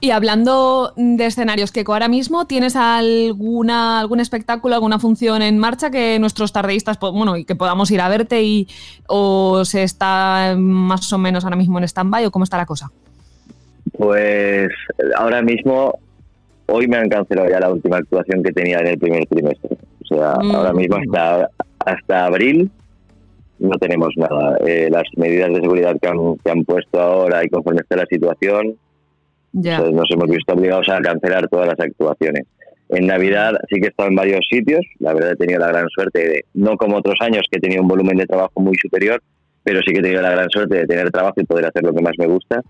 [0.00, 5.90] Y hablando de escenarios, Keiko, ahora mismo tienes alguna algún espectáculo, alguna función en marcha
[5.90, 8.68] que nuestros tardeístas, bueno, y que podamos ir a verte y
[9.08, 12.90] o se está más o menos ahora mismo en stand-by o cómo está la cosa.
[13.98, 14.68] Pues
[15.16, 15.98] ahora mismo,
[16.66, 19.76] hoy me han cancelado ya la última actuación que tenía en el primer trimestre.
[20.02, 20.54] O sea, Mm.
[20.54, 21.50] ahora mismo hasta,
[21.84, 22.70] hasta abril
[23.58, 24.56] no tenemos nada.
[24.64, 28.06] Eh, las medidas de seguridad que han, que han puesto ahora y conforme está la
[28.06, 28.76] situación,
[29.52, 29.80] Ya.
[29.80, 32.44] pues nos hemos visto obligados a cancelar todas las actuaciones.
[32.90, 35.88] En Navidad sí que he estado en varios sitios, la verdad he tenido la gran
[35.88, 39.20] suerte de, no como otros años que he tenido un volumen de trabajo muy superior,
[39.64, 41.92] pero sí que he tenido la gran suerte de tener trabajo y poder hacer lo
[41.92, 42.62] que más me gusta.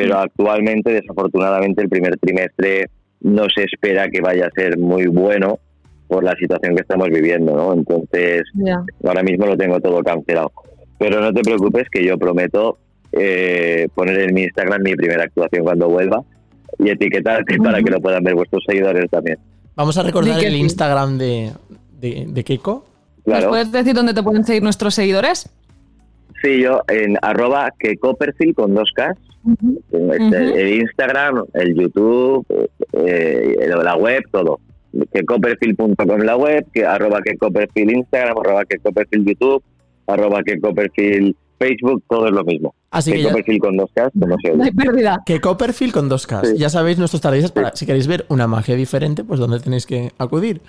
[0.00, 2.86] Pero actualmente, desafortunadamente, el primer trimestre
[3.20, 5.58] no se espera que vaya a ser muy bueno
[6.06, 7.72] por la situación que estamos viviendo, ¿no?
[7.74, 8.82] Entonces, ya.
[9.04, 10.52] ahora mismo lo tengo todo cancelado.
[10.98, 12.78] Pero no te preocupes que yo prometo
[13.12, 16.22] eh, poner en mi Instagram mi primera actuación cuando vuelva
[16.78, 19.38] y etiquetarte para que lo puedan ver vuestros seguidores también.
[19.74, 20.56] Vamos a recordar el.
[20.56, 21.52] Instagram de,
[22.00, 22.84] de, de Keiko.
[23.16, 23.48] ¿Nos Claro.
[23.50, 25.50] puedes decir dónde te pueden seguir nuestros seguidores?
[26.42, 29.18] Sí, yo en arroba que Copperfield con dos Ks,
[29.92, 30.56] en este- Ujú.
[30.56, 32.46] el Instagram, el YouTube,
[32.92, 34.60] eh, el- la web, todo.
[35.12, 39.62] Que Copperfield.com la web, que arroba que Copperfield Instagram, arroba que Copperfield YouTube,
[40.06, 42.74] arroba que Copperfield Facebook, todo es lo mismo.
[42.90, 45.22] Así que que ya- Copperfield con dos Ks, como se No hay pérdida.
[45.26, 46.50] Que Copperfield con dos Ks.
[46.50, 46.56] Sí.
[46.58, 50.12] Ya sabéis nuestros tardías para si queréis ver una magia diferente, pues dónde tenéis que
[50.18, 50.60] acudir.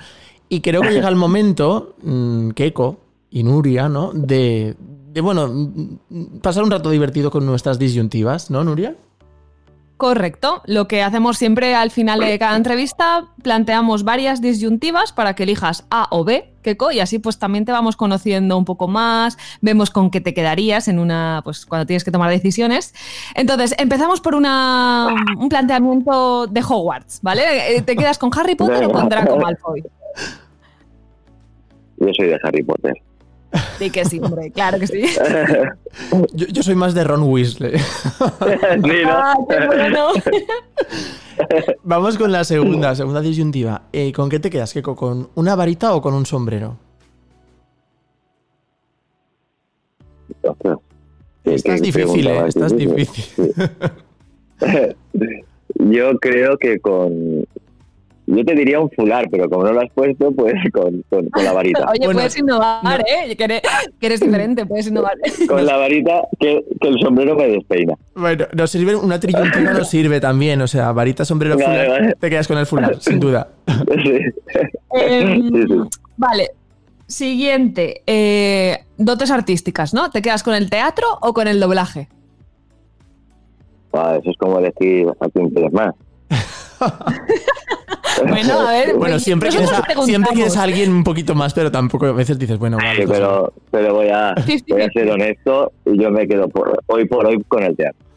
[0.49, 4.11] Y creo que llega el momento, mm, Keiko y Nuria, ¿no?
[4.13, 4.75] De,
[5.13, 5.51] de, bueno,
[6.41, 8.95] pasar un rato divertido con nuestras disyuntivas, ¿no, Nuria?
[9.99, 10.61] Correcto.
[10.65, 15.85] Lo que hacemos siempre al final de cada entrevista, planteamos varias disyuntivas para que elijas
[15.91, 19.89] A o B, Keiko, y así pues también te vamos conociendo un poco más, vemos
[19.89, 22.93] con qué te quedarías en una, pues cuando tienes que tomar decisiones.
[23.35, 27.75] Entonces, empezamos por una, un planteamiento de Hogwarts, ¿vale?
[27.75, 29.83] Eh, ¿Te quedas con Harry Potter o con Draco Malfoy?
[31.97, 32.93] Yo soy de Harry Potter.
[33.79, 35.01] Sí que sí, hombre, claro que sí.
[36.33, 37.73] Yo, yo soy más de Ron Weasley.
[37.79, 39.11] Sí, ¿no?
[39.11, 40.07] Ah, qué bueno.
[41.83, 43.83] Vamos con la segunda, segunda disyuntiva.
[43.93, 44.95] Eh, ¿Con qué te quedas, Keiko?
[44.95, 46.77] ¿Con una varita o con un sombrero?
[51.45, 53.25] Estás difícil, eh, estás difícil.
[55.75, 57.45] Yo creo que con.
[58.31, 61.43] Yo te diría un fular, pero como no lo has puesto, pues con, con, con
[61.43, 61.85] la varita.
[61.89, 62.91] Oye, Bueno, puedes innovar, no.
[63.05, 63.35] ¿eh?
[63.35, 63.61] Que eres,
[63.99, 65.13] que eres diferente, puedes innovar.
[65.47, 67.95] Con la varita que, que el sombrero me despeina.
[68.15, 72.15] Bueno, nos sirve, una triyuntiva nos sirve también, o sea, varita, sombrero, fular, vale.
[72.19, 73.47] te quedas con el fular, sin duda.
[74.03, 74.19] Sí.
[74.91, 75.75] Em, Sí, sí.
[76.17, 76.51] Vale.
[77.07, 78.03] Siguiente.
[78.05, 80.11] eh, dotes artísticas, ¿no?
[80.11, 82.07] ¿Te quedas con el teatro o con el doblaje?
[83.93, 85.95] Ah, eso es como decir quieres más.
[88.27, 88.95] Bueno, a ver.
[88.95, 92.11] Bueno, pues, siempre quieres, a, siempre quieres a alguien un poquito más, pero tampoco a
[92.11, 93.01] veces dices, bueno, vale.
[93.01, 94.33] Sí, pues, pero, pero voy, a,
[94.67, 98.08] voy a ser honesto y yo me quedo por, hoy por hoy con el teatro.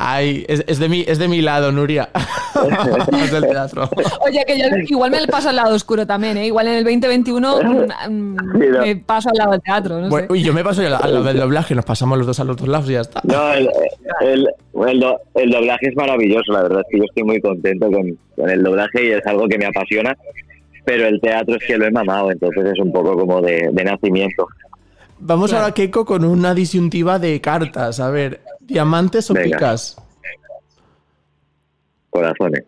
[0.00, 2.08] Ay, es, es de mi, es de mi lado, Nuria.
[3.22, 3.88] Es del teatro.
[4.26, 6.46] Oye, que yo igual me paso al lado oscuro también, ¿eh?
[6.46, 7.60] Igual en el 2021
[8.08, 8.36] mm,
[8.80, 10.32] me paso al lado del teatro, no Bueno, sé.
[10.32, 12.56] uy, yo me paso al al lado del doblaje, nos pasamos los dos a los
[12.56, 13.20] dos lados y ya está.
[13.24, 13.68] No, el,
[14.22, 14.48] el,
[14.88, 18.18] el do- el doblaje es maravilloso, la verdad es que yo estoy muy contento con,
[18.36, 20.16] con el doblaje y es algo que me apasiona,
[20.84, 23.84] pero el teatro es que lo he mamado, entonces es un poco como de, de
[23.84, 24.46] nacimiento.
[25.20, 25.64] Vamos Claro.
[25.64, 28.00] ahora, Keiko, con una disyuntiva de cartas.
[28.00, 29.56] A ver, ¿diamantes o Venga.
[29.58, 29.96] picas?
[32.10, 32.64] Corazones.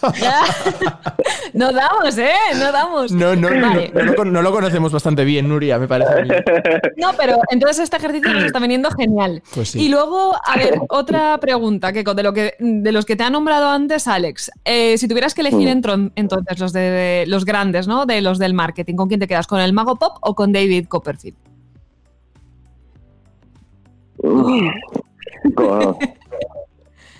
[1.54, 2.30] no damos, ¿eh?
[2.56, 3.10] No damos.
[3.10, 3.90] No, no, no, Vale.
[3.92, 6.12] no, lo con- no lo conocemos bastante bien, Nuria, me parece.
[6.12, 6.28] a mí.
[6.96, 9.42] No, pero entonces este ejercicio nos está viniendo genial.
[9.54, 9.80] Pues sí.
[9.86, 13.30] Y luego, a ver, otra pregunta, que de lo que de los que te ha
[13.30, 14.50] nombrado antes, Alex.
[14.64, 15.78] Eh, si tuvieras que elegir Mm.
[15.82, 18.06] entro- entonces los de los grandes, ¿no?
[18.06, 19.46] De los del marketing, ¿con quién te quedas?
[19.48, 21.36] ¿Con el Mago Pop o con David Copperfield?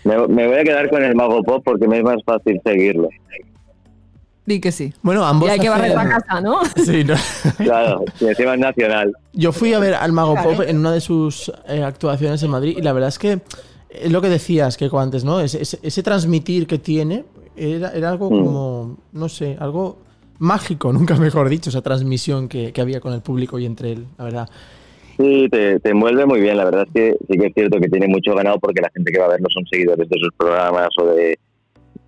[0.04, 3.08] Me, me voy a quedar con el Mago Pop porque me es más fácil seguirlo.
[4.46, 4.94] Di que sí.
[5.02, 5.48] Bueno, ambos.
[5.48, 6.60] Y hay que barrer la casa, ¿no?
[6.76, 7.14] Sí, no.
[7.58, 9.12] Claro, y encima es nacional.
[9.34, 10.50] Yo fui a ver al Mago Claro.
[10.52, 13.40] Pop en una de sus eh, actuaciones en Madrid y la verdad es que
[13.90, 15.40] es lo que decías, que antes, ¿no?
[15.40, 17.24] Ese, ese- ese transmitir que tiene
[17.56, 18.44] era, era algo Mm.
[18.44, 19.98] como, no sé, algo
[20.38, 24.06] mágico, nunca mejor dicho, esa transmisión que, que había con el público y entre él,
[24.16, 24.48] la verdad.
[25.18, 26.56] Sí, te, te envuelve muy bien.
[26.56, 29.10] La verdad es que sí que es cierto que tiene mucho ganado porque la gente
[29.10, 31.38] que va a ver no son seguidores de sus programas o de,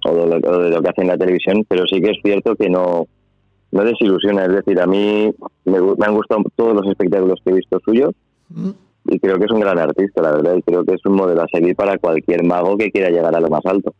[0.04, 2.54] o de, lo, de lo que hace en la televisión, pero sí que es cierto
[2.54, 3.06] que no,
[3.72, 4.44] no desilusiona.
[4.44, 5.30] Es decir, a mí
[5.64, 8.14] me, me han gustado todos los espectáculos que he visto suyos
[9.06, 11.42] y creo que es un gran artista, la verdad, y creo que es un modelo
[11.42, 13.94] a seguir para cualquier mago que quiera llegar a lo más alto.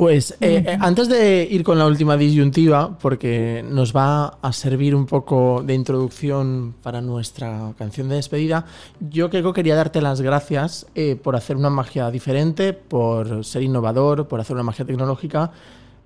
[0.00, 4.94] Pues eh, eh, antes de ir con la última disyuntiva, porque nos va a servir
[4.94, 8.64] un poco de introducción para nuestra canción de despedida,
[8.98, 14.26] yo Keiko quería darte las gracias eh, por hacer una magia diferente, por ser innovador,
[14.26, 15.50] por hacer una magia tecnológica,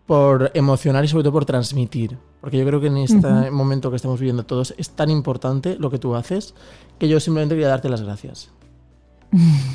[0.06, 2.18] por emocionar y sobre todo por transmitir.
[2.40, 5.88] Porque yo creo que en este momento que estamos viviendo todos es tan importante lo
[5.88, 6.56] que tú haces
[6.98, 8.50] que yo simplemente quería darte las gracias.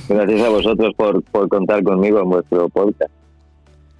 [0.09, 3.13] Gracias a vosotros por, por contar conmigo en vuestro podcast.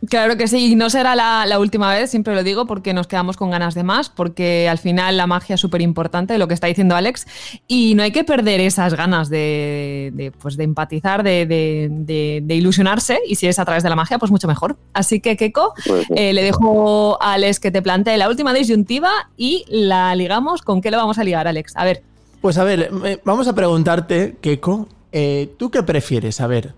[0.08, 3.06] Claro que sí, y no será la, la última vez, siempre lo digo, porque nos
[3.08, 6.54] quedamos con ganas de más, porque al final la magia es súper importante, lo que
[6.54, 7.28] está diciendo Alex,
[7.68, 12.40] y no hay que perder esas ganas de, de, pues, de empatizar, de, de- de-
[12.42, 14.78] de ilusionarse, y si es a través de la magia, pues mucho mejor.
[14.94, 19.10] Así que, Keiko, Pues, eh, le dejo a Alex que te plantee la última disyuntiva
[19.36, 20.62] y la ligamos.
[20.62, 21.74] ¿Con qué lo vamos a ligar, Alex?
[21.76, 22.04] A ver,
[22.40, 26.40] Pues a ver, eh, vamos a preguntarte, Keiko, eh, ¿tú qué prefieres?
[26.40, 26.74] A ver,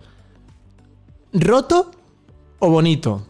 [1.33, 1.91] ¿roto
[2.61, 3.21] o bonito?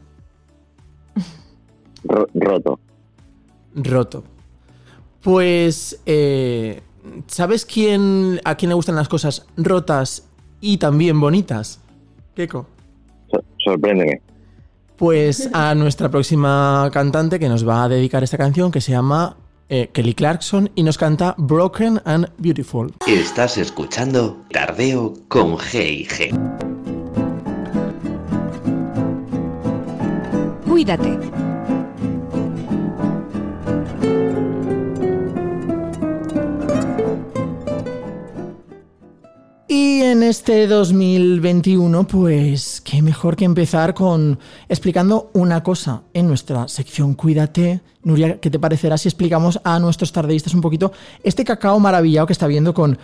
[2.03, 2.79] ro- roto.
[3.75, 4.23] Roto.
[5.21, 6.81] Pues, eh,
[7.27, 10.27] ¿sabes quién, a quién le gustan las cosas rotas
[10.59, 11.79] y también bonitas?
[12.35, 12.67] Keiko.
[13.31, 14.21] So- sorpréndeme.
[14.97, 19.35] Pues a nuestra próxima cantante que nos va a dedicar esta canción que se llama
[19.69, 22.93] eh, Kelly Clarkson y nos canta Broken and Beautiful.
[23.07, 26.80] Estás escuchando Tardeo con G&G.
[30.81, 31.19] Cuídate.
[39.67, 44.39] Y en este 2021, pues qué mejor que empezar con
[44.69, 47.81] explicando una cosa en nuestra sección Cuídate.
[48.03, 50.91] Nuria, ¿qué te parecerá si explicamos a nuestros tardeístas un poquito
[51.23, 52.97] este cacao maravillado que está viendo con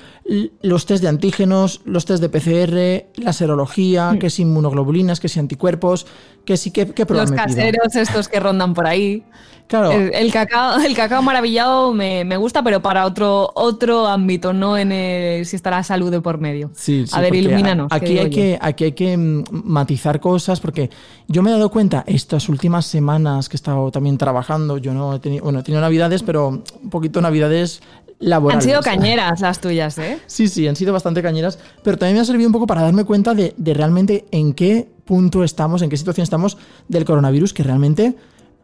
[0.61, 5.39] los test de antígenos, los test de PCR, la serología, que si inmunoglobulinas, que si
[5.39, 6.07] anticuerpos,
[6.45, 9.23] que si qué, qué los caseros estos que rondan por ahí.
[9.67, 14.53] Claro, El, el cacao, el cacao maravillado me, me gusta, pero para otro, otro ámbito,
[14.53, 16.71] no en el, si está la salud de por medio.
[16.73, 17.91] Sí, sí, a ver, ilumínanos.
[17.91, 18.35] a- ¿qué Aquí hay, yo?
[18.35, 20.89] que, aquí hay que mm, matizar cosas porque
[21.27, 24.77] yo me he dado cuenta estas últimas semanas que he estado también trabajando.
[24.87, 28.63] Yo no he tenido, bueno, he tenido navidades, pero un poquito navidades Han laborales.
[28.63, 30.17] sido cañeras las tuyas, ¿eh?
[30.27, 33.03] Sí, sí, han sido bastante cañeras, pero también me ha servido un poco para darme
[33.03, 37.63] cuenta de, de realmente en qué punto estamos, en qué situación estamos del coronavirus, que
[37.63, 38.15] realmente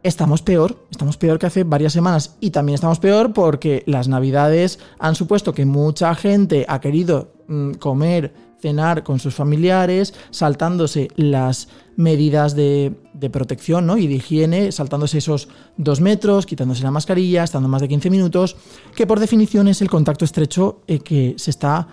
[0.01, 4.79] estamos peor, estamos peor que hace varias semanas y también estamos peor porque las navidades
[4.99, 11.67] han supuesto que mucha gente ha querido mm, comer, cenar con sus familiares, saltándose las
[11.97, 13.97] medidas de, de protección ¿no?
[13.97, 18.55] y de higiene, saltándose esos dos metros, quitándose la mascarilla, estando más de 15 minutos,
[18.95, 21.87] que por definición es el contacto estrecho eh, que se está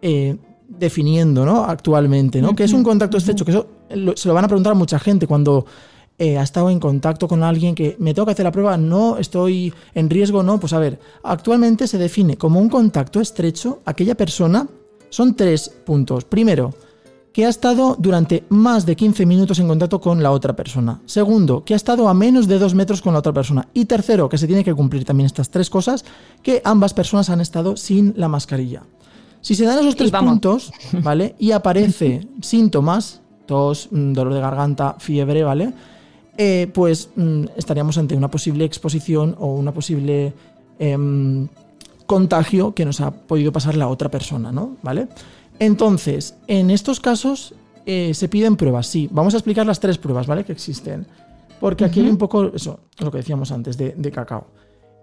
[0.00, 1.64] eh, definiendo ¿no?
[1.64, 2.40] actualmente.
[2.40, 2.54] ¿no?
[2.56, 3.44] que es un contacto estrecho?
[3.44, 5.66] Que eso lo- se lo van a preguntar a mucha gente cuando
[6.18, 9.18] eh, ha estado en contacto con alguien que me tengo que hacer la prueba, no
[9.18, 10.58] estoy en riesgo, no.
[10.58, 14.66] Pues a ver, actualmente se define como un contacto estrecho aquella persona.
[15.14, 16.24] Son tres puntos.
[16.24, 16.74] Primero,
[17.32, 21.02] que ha estado durante más de 15 minutos en contacto con la otra persona.
[21.06, 23.68] Segundo, que ha estado a menos de 2 metros con la otra persona.
[23.74, 26.04] Y tercero, que se tiene que cumplir también estas tres cosas,
[26.42, 28.82] que ambas personas han estado sin la mascarilla.
[29.40, 30.72] Si se dan esos tres puntos,
[31.04, 31.36] ¿vale?
[31.38, 35.74] Y aparece síntomas, tos, mm, dolor de garganta, fiebre, ¿vale?
[36.36, 40.34] Eh, pues mm, estaríamos ante una posible exposición o una posible
[40.80, 41.46] em,
[42.06, 44.76] contagio que nos ha podido pasar la otra persona, ¿no?
[44.82, 45.08] ¿Vale?
[45.58, 47.54] Entonces, en estos casos
[47.86, 49.08] eh, se piden pruebas, sí.
[49.12, 50.44] Vamos a explicar las tres pruebas, ¿vale?
[50.44, 51.06] Que existen.
[51.60, 54.46] Porque aquí hay un poco, eso, lo que decíamos antes de, de cacao.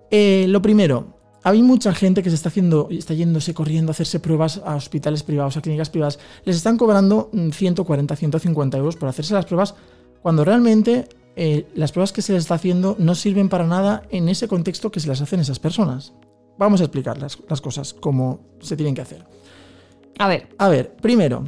[0.09, 4.19] Eh, lo primero, hay mucha gente que se está haciendo, está yéndose corriendo a hacerse
[4.19, 6.19] pruebas a hospitales privados, a clínicas privadas.
[6.45, 9.73] Les están cobrando mm, 140, 150 euros por hacerse las pruebas,
[10.21, 14.29] cuando realmente eh, las pruebas que se les está haciendo no sirven para nada en
[14.29, 16.13] ese contexto que se las hacen esas personas.
[16.61, 19.25] Vamos a explicar las, las cosas, como se tienen que hacer.
[20.19, 21.43] A ver, A ver, primero,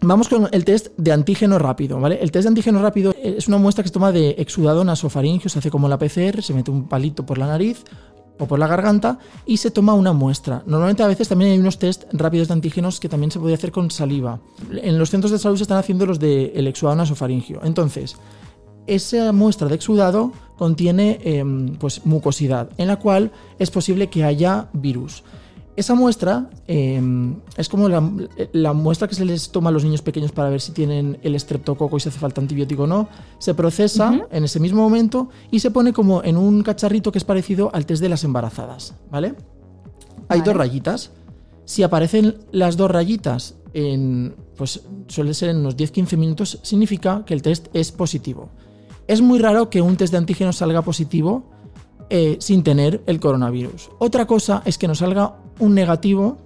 [0.00, 2.18] vamos con el test de antígeno rápido, ¿vale?
[2.20, 5.60] El test de antígeno rápido es una muestra que se toma de exudado nasofaringeo, se
[5.60, 7.84] hace como la PCR, se mete un palito por la nariz
[8.36, 10.64] o por la garganta y se toma una muestra.
[10.66, 13.70] Normalmente a veces también hay unos test rápidos de antígenos que también se puede hacer
[13.70, 14.40] con saliva.
[14.82, 17.60] En los centros de salud se están haciendo los del el exudado nasofaringeo.
[17.62, 18.16] Entonces,
[18.86, 24.68] esa muestra de exudado contiene em, pues, mucosidad, en la cual es posible que haya
[24.72, 25.24] virus.
[25.76, 28.08] Esa muestra em, es como la,
[28.52, 31.34] la muestra que se les toma a los niños pequeños para ver si tienen el
[31.34, 33.08] estreptococo y si hace falta antibiótico o no.
[33.38, 37.24] Se procesa en ese mismo momento y se pone como en un cacharrito que es
[37.24, 39.34] parecido al test de las embarazadas, ¿vale?
[40.28, 40.42] Hay Vale.
[40.44, 41.10] dos rayitas.
[41.64, 47.34] Si aparecen las dos rayitas en, pues suele ser en unos 10-15 minutos, significa que
[47.34, 48.48] el test es positivo.
[49.06, 51.44] Es muy raro que un test de antígenos salga positivo
[52.10, 53.90] eh, sin tener el coronavirus.
[53.98, 56.38] Otra cosa es que nos salga un negativo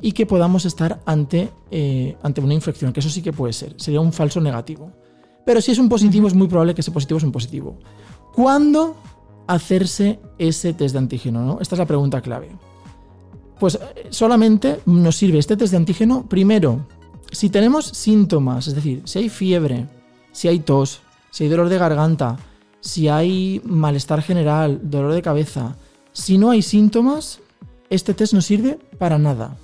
[0.00, 3.74] y que podamos estar ante, eh, ante una infección, que eso sí que puede ser,
[3.78, 4.92] sería un falso negativo.
[5.46, 7.78] Pero si es un positivo, es muy probable que ese positivo es un positivo.
[8.34, 8.96] ¿Cuándo
[9.46, 11.42] hacerse ese test de antígeno?
[11.42, 11.58] no?
[11.60, 12.50] Esta es la pregunta clave.
[13.58, 16.86] Pues eh, solamente nos sirve este test de antígeno primero
[17.34, 19.86] si tenemos síntomas, es decir, si hay fiebre,
[20.32, 21.00] si hay tos,
[21.34, 22.36] si hay dolor de garganta,
[22.80, 25.74] si hay malestar general, dolor de cabeza,
[26.12, 27.40] si no hay síntomas,
[27.90, 29.56] este test no sirve para nada.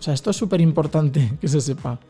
[0.00, 2.00] O sea, esto es súper importante que se sepa.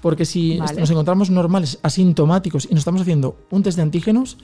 [0.00, 0.80] Porque si Vale.
[0.80, 4.38] nos encontramos normales, asintomáticos y nos estamos haciendo un test de antígenos,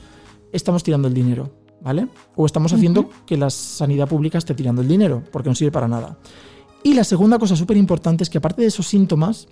[0.52, 2.06] estamos tirando el dinero, ¿vale?
[2.36, 5.88] O estamos haciendo que la sanidad pública esté tirando el dinero, porque no sirve para
[5.88, 6.18] nada.
[6.84, 9.48] Y la segunda cosa súper importante es que aparte de esos síntomas,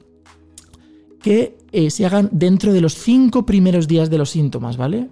[1.27, 5.09] que eh, se hagan dentro de los cinco primeros días de los síntomas, ¿vale?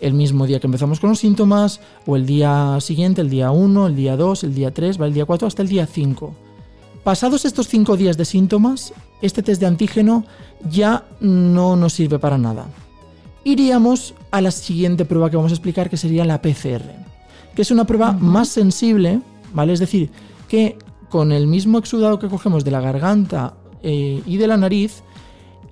[0.00, 3.88] El mismo día que empezamos con los síntomas, o el día siguiente, el día 1,
[3.88, 5.08] el día 2, el día 3, ¿vale?
[5.08, 6.34] el día 4, hasta el día 5.
[7.04, 10.24] Pasados estos cinco días de síntomas, este test de antígeno
[10.70, 12.64] ya no nos sirve para nada.
[13.44, 16.94] Iríamos a la siguiente prueba que vamos a explicar, que sería la PCR,
[17.54, 19.20] que es una prueba más sensible,
[19.52, 19.74] ¿vale?
[19.74, 20.08] Es decir,
[20.48, 20.78] que
[21.10, 23.52] con el mismo exudado que cogemos de la garganta
[23.82, 25.02] eh, y de la nariz,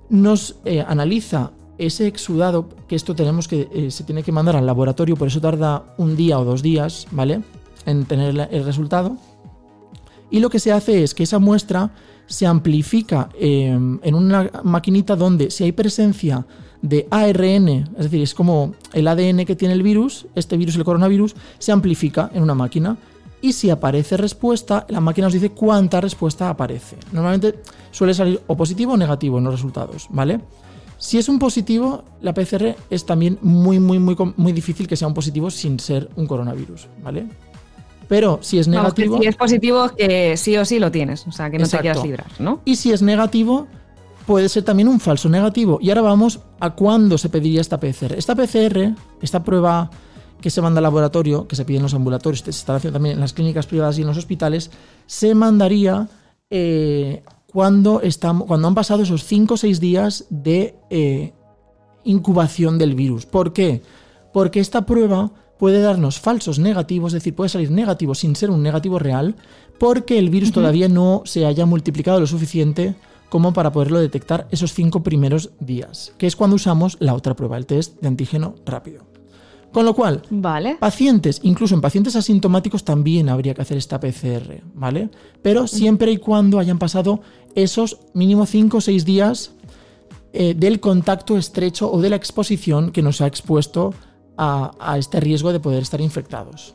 [0.09, 4.65] nos eh, analiza ese exudado, que esto tenemos que, eh, se tiene que mandar al
[4.65, 7.41] laboratorio, por eso tarda un día o dos días, ¿vale?
[7.85, 9.17] En tener el resultado.
[10.29, 11.91] Y lo que se hace es que esa muestra
[12.25, 16.45] se amplifica eh, en una maquinita donde si hay presencia
[16.81, 20.83] de ARN, es decir, es como el ADN que tiene el virus, este virus, el
[20.83, 22.97] coronavirus, se amplifica en una máquina.
[23.41, 26.97] Y si aparece respuesta, la máquina nos dice cuánta respuesta aparece.
[27.11, 27.59] Normalmente
[27.91, 30.39] suele salir o positivo o negativo en los resultados, ¿vale?
[30.97, 35.07] Si es un positivo, la PCR es también muy, muy, muy, muy difícil que sea
[35.07, 37.27] un positivo sin ser un coronavirus, ¿vale?
[38.07, 39.19] Pero si es vamos, negativo.
[39.19, 41.27] si es positivo, que sí o sí lo tienes.
[41.27, 41.77] O sea, que no Exacto.
[41.77, 42.61] te quieras librar, ¿no?
[42.65, 43.67] Y si es negativo,
[44.25, 45.77] puede ser también un falso negativo.
[45.81, 48.13] Y ahora vamos a cuándo se pediría esta PCR.
[48.17, 49.91] Esta PCR, esta prueba
[50.41, 53.15] que se manda al laboratorio, que se pide en los ambulatorios, se está haciendo también
[53.15, 54.71] en las clínicas privadas y en los hospitales,
[55.05, 56.07] se mandaría
[56.49, 61.33] eh, cuando, estamos, cuando han pasado esos 5 o 6 días de eh,
[62.03, 63.25] incubación del virus.
[63.25, 63.81] ¿Por qué?
[64.33, 68.61] Porque esta prueba puede darnos falsos negativos, es decir, puede salir negativo sin ser un
[68.61, 69.35] negativo real,
[69.79, 72.95] porque el virus todavía no se haya multiplicado lo suficiente
[73.29, 77.57] como para poderlo detectar esos cinco primeros días, que es cuando usamos la otra prueba,
[77.57, 79.16] el test de antígeno rápido.
[79.71, 80.75] Con lo cual, Vale.
[80.79, 85.09] Pacientes, incluso en pacientes asintomáticos también habría que hacer esta PCR, ¿vale?
[85.41, 87.21] Pero siempre y cuando hayan pasado
[87.53, 89.51] esos mínimo 5 o 6 días
[90.33, 93.93] eh, del contacto estrecho o de la exposición que nos ha expuesto
[94.37, 96.73] a, a este riesgo de poder estar infectados.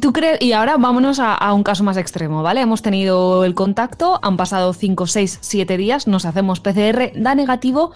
[0.00, 0.40] ¿Tú crees?
[0.40, 2.60] Y ahora vámonos a, a un caso más extremo, ¿vale?
[2.60, 7.90] Hemos tenido el contacto, han pasado 5, 6, 7 días, nos hacemos PCR, da negativo.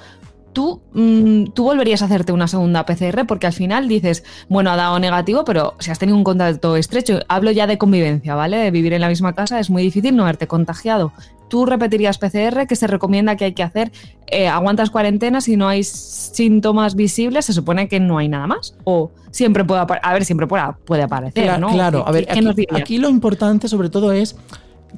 [0.55, 4.77] Tú, mm, tú volverías a hacerte una segunda PCR porque al final dices, bueno, ha
[4.77, 8.57] dado negativo, pero si has tenido un contacto estrecho, hablo ya de convivencia, ¿vale?
[8.57, 11.13] De vivir en la misma casa es muy difícil no haberte contagiado.
[11.51, 13.93] Tú repetirías PCR, que se recomienda que hay que hacer,
[14.27, 18.75] Eh, aguantas cuarentena si no hay síntomas visibles, se supone que no hay nada más.
[18.85, 21.69] O siempre puede aparecer, a ver, siempre puede, puede aparecer, Cla- ¿no?
[21.71, 22.27] Claro, ¿Qué- a ver,
[22.75, 24.35] aquí lo importante sobre todo es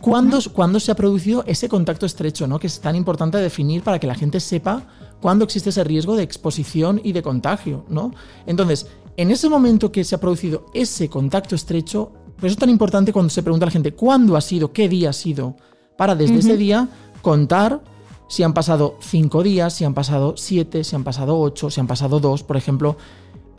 [0.00, 2.58] cuándo, cuándo se ha producido ese contacto estrecho, ¿no?
[2.58, 4.82] Que es tan importante definir para que la gente sepa
[5.20, 8.12] cuándo existe ese riesgo de exposición y de contagio, ¿no?
[8.46, 8.86] Entonces,
[9.16, 13.12] en ese momento que se ha producido ese contacto estrecho, por eso es tan importante
[13.12, 15.56] cuando se pregunta a la gente cuándo ha sido, qué día ha sido,
[15.96, 16.88] para desde ese día
[17.22, 17.82] contar
[18.28, 21.86] si han pasado cinco días, si han pasado siete, si han pasado ocho, si han
[21.86, 22.96] pasado dos, por ejemplo.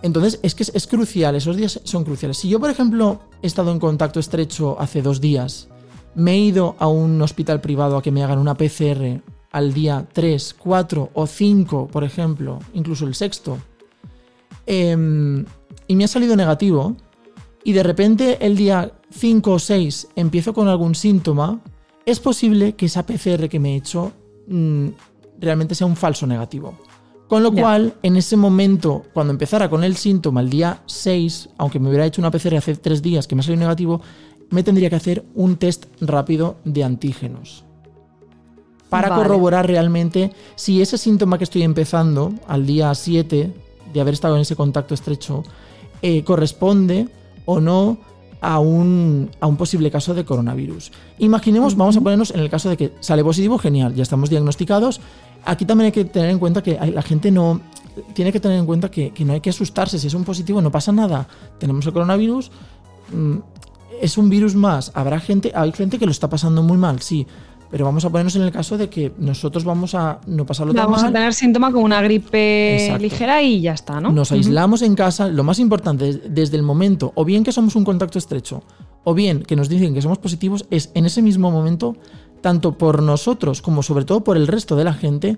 [0.03, 2.38] Entonces, es que es, es crucial, esos días son cruciales.
[2.38, 5.70] Si yo, por ejemplo, he estado en contacto estrecho hace dos días,
[6.14, 10.07] me he ido a un hospital privado a que me hagan una PCR al día
[10.13, 13.57] 3, 4 o 5, por ejemplo, incluso el sexto,
[14.65, 15.45] em,
[15.87, 16.95] y me ha salido negativo,
[17.63, 21.59] y de repente el día 5 o 6 empiezo con algún síntoma,
[22.05, 24.13] es posible que esa PCR que me he hecho
[24.47, 24.87] mm,
[25.39, 26.77] realmente sea un falso negativo.
[27.27, 31.77] Con lo cual, en ese momento, cuando empezara con el síntoma el día 6, aunque
[31.77, 34.01] me hubiera hecho una PCR hace 3 días que me ha salido negativo,
[34.49, 37.66] me tendría que hacer un test rápido de antígenos.
[38.89, 39.23] Para Vale.
[39.23, 43.53] corroborar realmente si ese síntoma que estoy empezando al día 7
[43.93, 45.43] de haber estado en ese contacto estrecho
[46.01, 47.09] eh, corresponde
[47.45, 47.97] o no
[48.39, 50.91] a un, a un posible caso de coronavirus.
[51.17, 55.01] Imaginemos, vamos a ponernos en el caso de que sale positivo, genial, ya estamos diagnosticados.
[55.43, 57.61] Aquí también hay que tener en cuenta que la gente no
[58.13, 59.97] tiene que tener en cuenta que, que no hay que asustarse.
[59.97, 61.27] Si es un positivo, no pasa nada.
[61.57, 62.51] Tenemos el coronavirus,
[63.11, 63.38] mm,
[64.01, 64.91] es un virus más.
[64.93, 67.25] Habrá gente, hay gente que lo está pasando muy mal, sí.
[67.70, 70.86] Pero vamos a ponernos en el caso de que nosotros vamos a no pasarlo tan
[70.86, 71.09] Vamos mal.
[71.09, 73.01] a tener síntoma como una gripe Exacto.
[73.03, 74.11] ligera y ya está, ¿no?
[74.11, 75.28] Nos aislamos en casa.
[75.28, 78.63] Lo más importante es, desde el momento, o bien que somos un contacto estrecho,
[79.03, 81.97] o bien que nos dicen que somos positivos, es en ese mismo momento,
[82.41, 85.38] tanto por nosotros como sobre todo por el resto de la gente,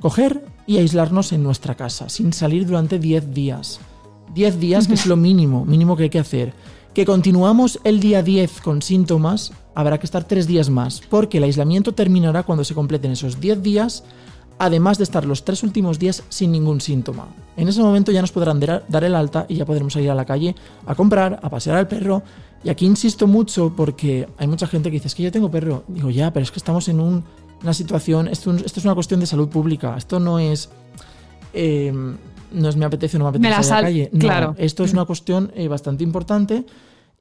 [0.00, 3.80] coger y aislarnos en nuestra casa, sin salir durante 10 días.
[4.34, 6.52] 10 días, que es lo mínimo, mínimo que hay que hacer.
[6.94, 11.44] Que continuamos el día 10 con síntomas, habrá que estar 3 días más, porque el
[11.44, 14.04] aislamiento terminará cuando se completen esos 10 días,
[14.58, 17.28] además de estar los 3 últimos días sin ningún síntoma.
[17.56, 20.26] En ese momento ya nos podrán dar el alta y ya podremos salir a la
[20.26, 22.22] calle a comprar, a pasear al perro.
[22.62, 25.84] Y aquí insisto mucho porque hay mucha gente que dice, es que yo tengo perro.
[25.88, 27.24] Digo, ya, pero es que estamos en un-
[27.62, 30.68] una situación, esto, esto es una cuestión de salud pública, esto no es...
[31.54, 31.92] eh,
[32.54, 34.10] no es me apetece o no me apetece Me la a la calle.
[34.12, 34.54] No, claro.
[34.58, 36.64] esto es una cuestión eh, bastante importante.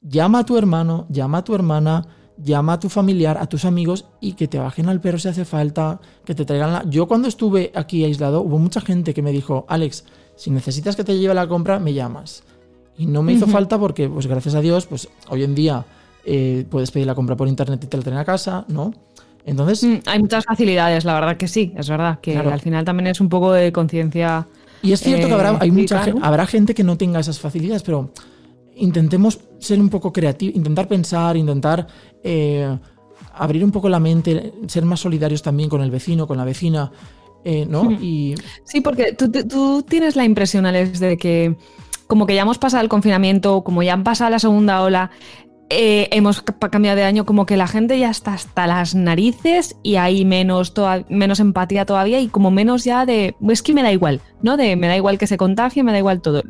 [0.02, 2.06] Llama a tu hermano, llama a tu hermana,
[2.38, 5.46] llama a tu familiar, a tus amigos y que te bajen al perro si hace
[5.46, 6.84] falta, que te traigan la...
[6.90, 10.06] Yo cuando estuve aquí aislado hubo mucha gente que me dijo, Alex,
[10.36, 12.44] si necesitas que te lleve la compra, me llamas.
[12.98, 15.86] Y no me hizo falta porque, pues gracias a Dios, pues hoy en día
[16.26, 18.92] eh, puedes pedir la compra por internet y te la traen a casa, ¿no?
[19.46, 22.52] Entonces, Mm, Hay muchas facilidades, la verdad que sí, es verdad, que Claro.
[22.52, 24.48] al final también es un poco de conciencia.
[24.82, 27.84] Y es cierto que eh, habrá, hay mucha, habrá gente que no tenga esas facilidades,
[27.84, 28.12] pero
[28.76, 31.88] intentemos ser un poco creativos, intentar pensar, intentar
[32.24, 32.78] eh,
[33.34, 36.92] abrir un poco la mente, ser más solidarios también con el vecino, con la vecina,
[37.44, 37.92] eh, ¿no?
[37.92, 41.56] Y Sí, porque tú, tú tienes la impresión, Alex, de que
[42.08, 45.12] como que ya hemos pasado el confinamiento, como ya han pasado la segunda ola,
[45.72, 49.76] eh, hemos ca- cambiado de año, como que la gente ya está hasta las narices
[49.82, 50.74] y hay menos,
[51.10, 54.58] menos empatía todavía y como menos ya de, es que me da igual, ¿no?
[54.58, 56.44] De me da igual que se contagie, me da igual todo.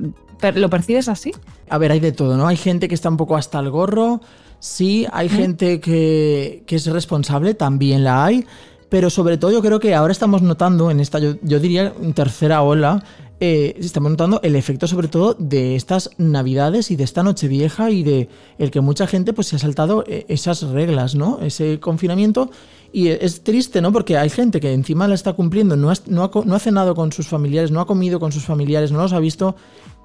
[0.56, 1.32] ¿Lo percibes así?
[1.70, 2.48] A ver, hay de todo, ¿no?
[2.48, 4.22] Hay gente que está un poco hasta el gorro,
[4.60, 8.46] sí, hay gente que, que es responsable, también la hay,
[8.90, 12.62] pero sobre todo yo creo que ahora estamos notando en esta, yo, yo diría, tercera
[12.64, 13.04] ola,
[13.44, 17.90] eh, estamos notando el efecto sobre todo de estas navidades y de esta noche vieja
[17.90, 18.30] y de
[18.60, 21.40] el que mucha gente pues se ha saltado eh, esas reglas, ¿no?
[21.42, 22.52] Ese confinamiento
[22.94, 23.92] y es triste, ¿no?
[23.92, 26.94] Porque hay gente que encima la está cumpliendo, no ha, no ha no ha cenado
[26.94, 29.56] con sus familiares, no ha comido con sus familiares, no los ha visto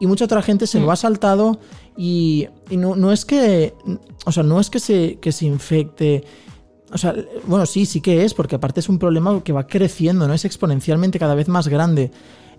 [0.01, 1.59] y mucha otra gente se lo ha saltado
[1.95, 3.74] y, y no, no es que,
[4.24, 6.24] o sea, no es que se, que se infecte.
[6.93, 7.14] O sea,
[7.47, 10.32] bueno, sí, sí que es, porque aparte es un problema que va creciendo, ¿no?
[10.32, 12.11] Es exponencialmente cada vez más grande.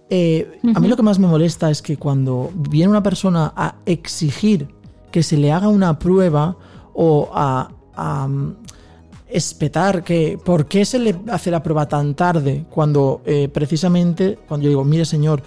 [0.10, 3.76] Eh, A mí lo que más me molesta es que cuando viene una persona a
[3.86, 4.68] exigir
[5.12, 6.56] que se le haga una prueba
[6.94, 8.56] o a, a, mm,
[9.30, 14.64] espetar que por qué se le hace la prueba tan tarde cuando eh, precisamente cuando
[14.64, 15.44] yo digo mire señor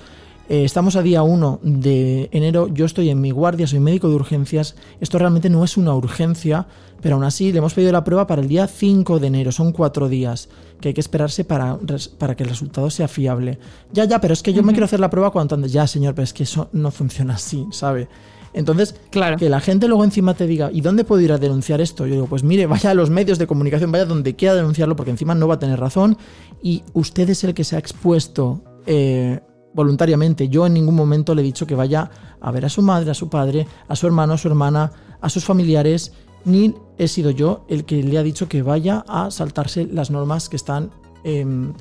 [0.51, 4.17] Eh, estamos a día 1 de enero, yo estoy en mi guardia, soy médico de
[4.17, 4.75] urgencias.
[5.01, 6.67] Esto realmente no es una urgencia,
[7.01, 9.71] pero aún así le hemos pedido la prueba para el día 5 de enero, son
[9.71, 10.49] cuatro días
[10.81, 11.79] que hay que esperarse para,
[12.19, 13.61] para que el resultado sea fiable.
[13.93, 15.71] Ya, ya, pero es que yo me quiero hacer la prueba cuanto antes.
[15.73, 18.09] Ya, señor, pero es que eso no funciona así, ¿sabe?
[18.53, 19.37] Entonces, Claro.
[19.37, 22.09] que la gente luego encima te diga, ¿y dónde puedo ir a denunciar esto?
[22.09, 25.13] Yo digo, pues mire, vaya a los medios de comunicación, vaya donde quiera denunciarlo, porque
[25.13, 26.19] encima no va a tener razón
[26.61, 29.39] y usted es el que se ha expuesto eh,
[29.75, 30.49] voluntariamente.
[30.49, 32.11] Yo en ningún momento le he dicho que vaya
[32.41, 35.29] a ver a su madre, a su padre, a su hermano, a su hermana, a
[35.29, 36.13] sus familiares,
[36.45, 40.49] ni he sido yo el que le ha dicho que vaya a saltarse las normas
[40.49, 40.91] que están...
[41.25, 41.73] em,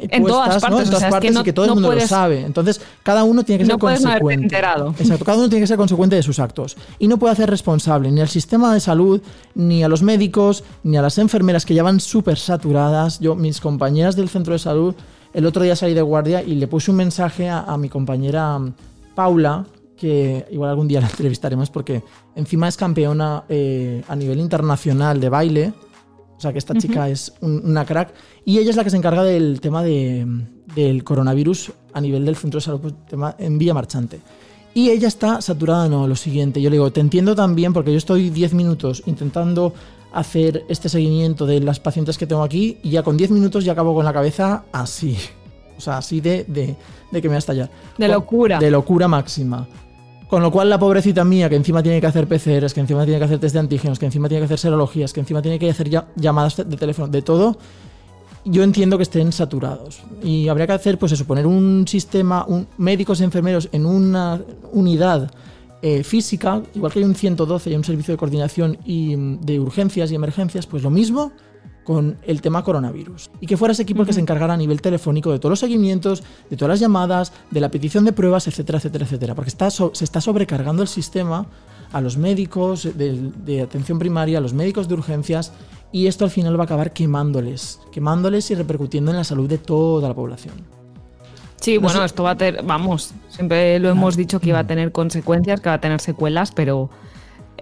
[0.00, 0.76] En todas puestas, ¿no?
[0.76, 1.88] partes, En o todas sea, es que partes no- y que todo el no mundo
[1.90, 2.40] lo puedes- sabe.
[2.42, 4.56] Entonces, cada uno tiene que ser consecuente.
[4.98, 6.76] Exacto, cada uno tiene que ser consecuente de sus actos.
[6.98, 9.22] Y no puede hacer responsable ni al sistema de salud,
[9.54, 13.20] ni a los médicos, ni a las enfermeras que ya van súper saturadas.
[13.20, 14.94] Yo, mis compañeras del centro de salud,
[15.34, 18.58] el otro día salí de guardia y le puse un mensaje a, a mi compañera
[18.58, 18.74] mm,
[19.14, 19.66] Paula,
[19.96, 22.02] que igual algún día la entrevistaremos porque
[22.34, 25.72] encima es campeona eh, a nivel internacional de baile.
[26.36, 28.12] O sea que esta chica es un- una crack.
[28.44, 30.26] Y ella es la que se encarga del tema de,
[30.74, 34.20] del coronavirus a nivel del centro de salud pues, tema en Villa Marchante.
[34.74, 36.60] Y ella está saturada, no, lo siguiente.
[36.60, 39.72] Yo le digo, te entiendo también porque yo estoy 10 minutos intentando
[40.14, 43.72] hacer este seguimiento de las pacientes que tengo aquí y ya con 10 minutos ya
[43.72, 45.16] acabo con la cabeza así.
[45.76, 46.76] O sea, así de, de,
[47.10, 47.70] de que me va a estallar.
[47.98, 48.58] De Con- locura.
[48.58, 49.66] De locura máxima.
[50.28, 53.18] Con lo cual la pobrecita mía, que encima tiene que hacer PCRs, que encima tiene
[53.18, 55.70] que hacer test de antígenos, que encima tiene que hacer serologías, que encima tiene que
[55.70, 57.56] hacer ya- llamadas de teléfono, de todo,
[58.44, 60.00] yo entiendo que estén saturados.
[60.22, 64.40] Y habría que hacer, pues eso, poner un sistema, un, médicos y enfermeros en una
[64.72, 65.30] unidad
[65.86, 69.60] eh, física, igual que hay un 112 y un servicio de coordinación y mm, de
[69.60, 71.32] urgencias y emergencias, pues lo mismo
[71.84, 73.30] con el tema coronavirus.
[73.42, 75.58] Y que fuera ese equipo el que se encargara a nivel telefónico de todos los
[75.60, 79.34] seguimientos, de todas las llamadas, de la petición de pruebas, etcétera, etcétera, etcétera.
[79.34, 81.46] Porque está so- se está sobrecargando el sistema
[81.92, 85.52] a los médicos de, de atención primaria, a los médicos de urgencias,
[85.92, 89.58] y esto al final va a acabar quemándoles, quemándoles y repercutiendo en la salud de
[89.58, 90.83] toda la población.
[91.64, 94.66] Sí, No bueno, esto va a tener, vamos, siempre lo hemos dicho que iba a
[94.66, 96.90] tener consecuencias, que va a tener secuelas, pero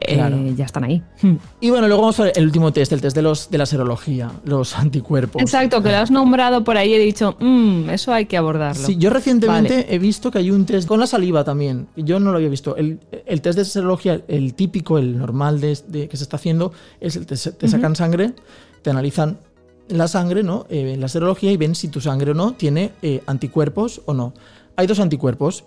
[0.01, 0.37] eh, Claro.
[0.57, 1.01] ya están ahí.
[1.23, 1.35] Hmm.
[1.61, 4.77] Y bueno, luego vamos al último test, el test de, los, de la serología, los
[4.79, 5.41] anticuerpos.
[5.41, 8.85] Exacto, que lo has nombrado por ahí he dicho, "Mm, eso hay que abordarlo.
[8.85, 9.95] Sí, yo recientemente Vale.
[9.95, 11.87] he visto que hay un test con la saliva también.
[11.95, 12.75] Yo no lo había visto.
[12.77, 16.73] El, el test de serología, el típico, el normal de, de- que se está haciendo,
[17.01, 18.33] es el te, te sacan sangre,
[18.83, 19.39] te analizan
[19.89, 20.67] la sangre, ¿no?
[20.69, 24.33] Eh, la serología y ven si tu sangre o no tiene eh, anticuerpos o no.
[24.77, 25.65] Hay dos anticuerpos,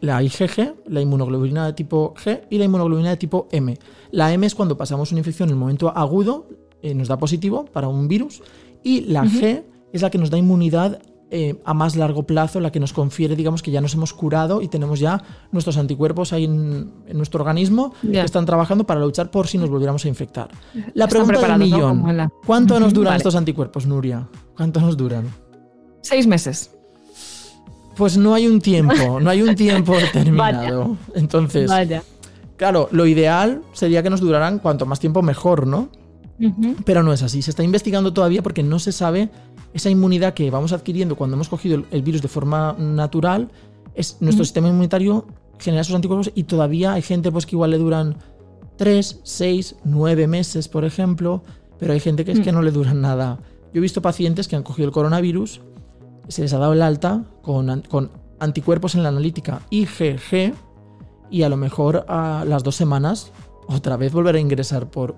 [0.00, 3.76] la IgG, la inmunoglobulina de tipo G y la inmunoglobulina de tipo M.
[4.12, 6.48] La M es cuando pasamos una infección en el momento agudo,
[6.82, 8.42] eh, nos da positivo para un virus,
[8.82, 12.72] y la G es la que nos da inmunidad eh, a más largo plazo, la
[12.72, 15.22] que nos confiere, digamos, que ya nos hemos curado y tenemos ya
[15.52, 19.70] nuestros anticuerpos ahí en, en nuestro organismo que están trabajando para luchar por si nos
[19.70, 20.48] volviéramos a infectar.
[20.94, 23.16] La pregunta del millón, la- ¿cuánto nos duran vale.
[23.18, 24.28] estos anticuerpos, Nuria?
[24.56, 25.28] ¿Cuánto nos duran?
[26.02, 26.72] Seis meses.
[27.96, 30.96] Pues no hay un tiempo, no hay un tiempo determinado.
[31.14, 32.02] Entonces, Vaya.
[32.56, 35.88] Claro, lo ideal sería que nos duraran cuanto más tiempo mejor, ¿no?
[36.84, 37.42] Pero no es así.
[37.42, 39.30] Se está investigando todavía porque no se sabe
[39.74, 43.50] esa inmunidad que vamos adquiriendo cuando hemos cogido el, el virus de forma natural.
[43.94, 45.26] Es nuestro sistema inmunitario
[45.58, 48.16] genera esos anticuerpos y todavía hay gente pues que igual le duran
[48.76, 51.42] 3, 6, 9 meses, por ejemplo,
[51.78, 52.54] pero hay gente que es que Mm.
[52.54, 53.38] no le duran nada.
[53.72, 55.60] Yo he visto pacientes que han cogido el coronavirus,
[56.28, 60.54] se les ha dado el alta con, con anticuerpos en la analítica IgG
[61.30, 63.30] y a lo mejor a las dos semanas
[63.68, 65.14] otra vez volver a ingresar por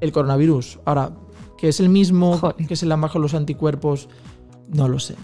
[0.00, 0.78] el coronavirus.
[0.84, 1.10] Ahora,
[1.58, 2.66] que es el mismo Joder.
[2.66, 4.08] que se le han bajado los anticuerpos,
[4.68, 5.14] no lo sé.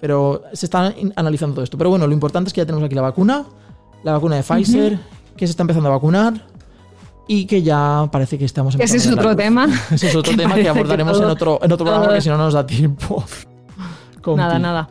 [0.00, 1.78] Pero se está analizando todo esto.
[1.78, 3.44] Pero bueno, lo importante es que ya tenemos aquí la vacuna,
[4.02, 4.98] la vacuna de Pfizer,
[5.36, 6.46] que se está empezando a vacunar
[7.26, 9.68] y que ya parece que estamos Ese es empezando otro tema.
[9.90, 12.36] Ese es otro que tema que abordaremos en otro, en otro programa porque si no,
[12.36, 13.24] no nos da tiempo.
[14.20, 14.38] Compi.
[14.38, 14.90] Nada, nada.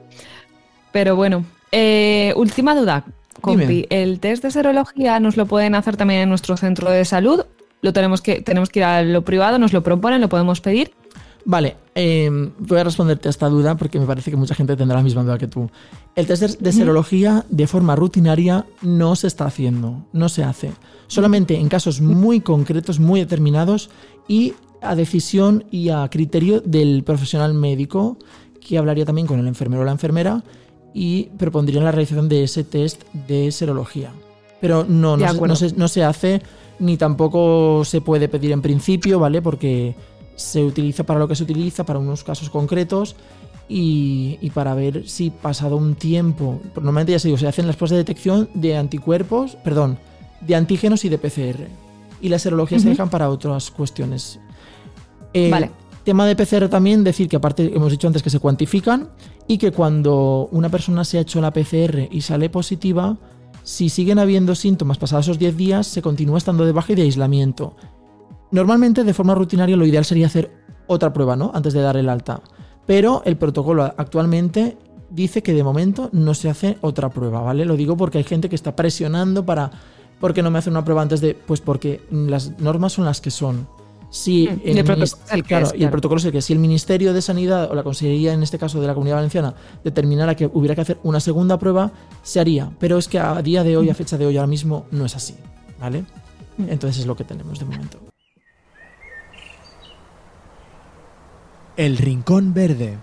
[0.92, 3.06] Pero bueno, eh, última duda,
[3.42, 3.66] compi.
[3.66, 3.88] Dime.
[3.92, 7.46] ¿El test de serología nos lo pueden hacer también en nuestro centro de salud?
[7.82, 9.58] ¿Lo tenemos que, tenemos que ir a lo privado?
[9.60, 10.22] ¿Nos lo proponen?
[10.22, 10.92] ¿Lo podemos pedir?
[11.46, 14.98] Vale, eh, voy a responderte a esta duda porque me parece que mucha gente tendrá
[14.98, 15.70] la misma duda que tú.
[16.16, 20.72] El test de- serología de forma rutinaria no se está haciendo, no se hace.
[21.08, 23.90] Solamente en casos muy concretos, muy determinados
[24.28, 28.18] y a decisión y a criterio del profesional médico
[28.60, 30.44] que hablaría también con el enfermero o la enfermera
[30.94, 34.12] y propondría la realización de ese test de serología.
[34.62, 36.42] Pero no, se, no se- no se hace
[36.80, 39.42] ni tampoco se puede pedir en principio, ¿vale?
[39.42, 39.96] Porque
[40.36, 43.16] se utiliza para lo que se utiliza, para unos casos concretos,
[43.68, 47.76] y, y para ver si pasado un tiempo, normalmente ya se digo, se hacen las
[47.76, 50.00] pruebas de detección de anticuerpos, perdón,
[50.42, 51.68] de antígenos y de PCR.
[52.22, 54.40] Y las serologías se dejan para otras cuestiones.
[55.34, 55.72] Eh, Vale.
[56.04, 59.10] Tema de PCR también, decir que aparte hemos dicho antes que se cuantifican
[59.48, 63.18] y que cuando una persona se ha hecho la PCR y sale positiva,
[63.64, 67.04] si siguen habiendo síntomas pasados esos 10 días, se continúa estando de baja y de
[67.04, 67.76] aislamiento.
[68.52, 70.52] Normalmente, de forma rutinaria, lo ideal sería hacer
[70.88, 71.52] otra prueba, ¿no?
[71.54, 72.42] Antes de dar el alta.
[72.86, 74.78] Pero el protocolo actualmente
[75.12, 77.66] dice que de momento no se hace otra prueba, ¿vale?
[77.66, 79.72] Lo digo porque hay gente que está presionando para.
[80.20, 81.36] ¿Por qué no me hacen una prueba antes de.?
[81.36, 83.68] Pues porque las normas son las que son.
[84.10, 85.92] Si Mm, y el protocolo es el que claro, es, y el claro.
[85.92, 88.82] protocolo es el que si el Ministerio de Sanidad o la Consejería, en este caso
[88.82, 89.54] de la Comunidad Valenciana,
[89.84, 91.92] determinara que hubiera que hacer una segunda prueba,
[92.24, 92.72] se haría.
[92.80, 95.16] Pero es que a día de hoy, a fecha de hoy, ahora mismo, no es
[95.16, 95.36] así,
[95.80, 96.06] ¿vale?
[96.58, 98.00] Entonces es lo que tenemos de momento.
[101.78, 102.98] El Rincón Verde.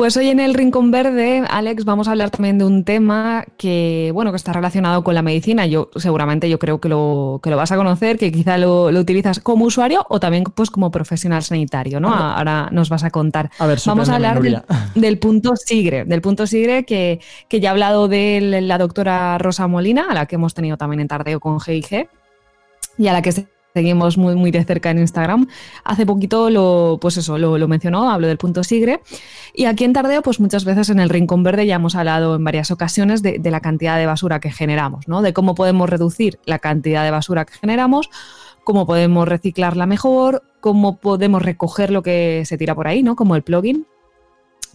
[0.00, 4.10] Pues hoy en el Rincón Verde, Alex, vamos a hablar también de un tema que,
[4.14, 5.66] bueno, que está relacionado con la medicina.
[5.66, 8.98] Yo seguramente yo creo que lo, que lo vas a conocer, que quizá lo, lo
[8.98, 12.08] utilizas como usuario o también pues como profesional sanitario, ¿no?
[12.14, 12.38] Ah.
[12.38, 13.50] Ahora nos vas a contar.
[13.58, 14.40] A ver, Vamos a hablar
[14.94, 19.66] del punto SIGRE, del punto SIGRE que, que ya ha hablado de la doctora Rosa
[19.66, 22.08] Molina, a la que hemos tenido también en Tardeo con GIG
[22.96, 25.46] y a la que se- seguimos muy, muy de cerca en Instagram.
[25.84, 29.00] Hace poquito lo, pues eso, lo, lo mencionó, hablo del punto SIGRE.
[29.54, 32.44] Y aquí en Tardeo, pues muchas veces en el Rincón Verde ya hemos hablado en
[32.44, 35.22] varias ocasiones de, de la cantidad de basura que generamos, ¿no?
[35.22, 38.10] De cómo podemos reducir la cantidad de basura que generamos,
[38.64, 43.16] cómo podemos reciclarla mejor, cómo podemos recoger lo que se tira por ahí, ¿no?
[43.16, 43.86] Como el plugin.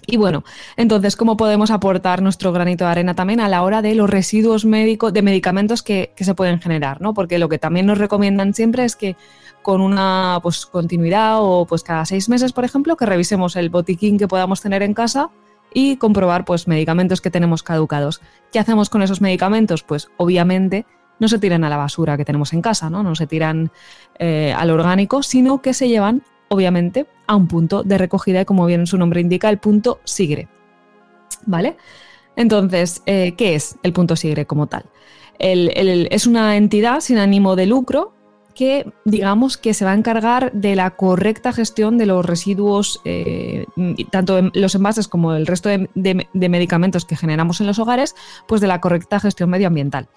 [0.07, 0.43] Y bueno,
[0.77, 4.65] entonces, ¿cómo podemos aportar nuestro granito de arena también a la hora de los residuos
[4.65, 7.13] médicos, de medicamentos que, se pueden generar, ¿no?
[7.13, 9.15] Porque lo que también nos recomiendan siempre es que
[9.61, 14.17] con una pues, continuidad o pues cada seis meses, por ejemplo, que revisemos el botiquín
[14.17, 15.29] que podamos tener en casa
[15.73, 18.21] y comprobar pues medicamentos que tenemos caducados.
[18.51, 19.83] ¿Qué hacemos con esos medicamentos?
[19.83, 20.85] Pues obviamente
[21.19, 23.03] no se tiran a la basura que tenemos en casa, ¿no?
[23.03, 23.71] No se tiran
[24.19, 28.65] eh, al orgánico, sino que se llevan, obviamente, a un punto de recogida y como
[28.65, 30.47] bien su nombre indica, el punto SIGRE.
[31.45, 31.77] ¿Vale?
[32.35, 34.85] Entonces, eh, ¿qué es el punto SIGRE como tal?
[35.39, 38.13] El- es una entidad sin ánimo de lucro
[38.55, 43.65] que digamos que se va a encargar de la correcta gestión de los residuos, eh,
[44.11, 48.15] tanto en los envases como el resto de medicamentos que generamos en los hogares,
[48.47, 50.07] pues de la correcta gestión medioambiental.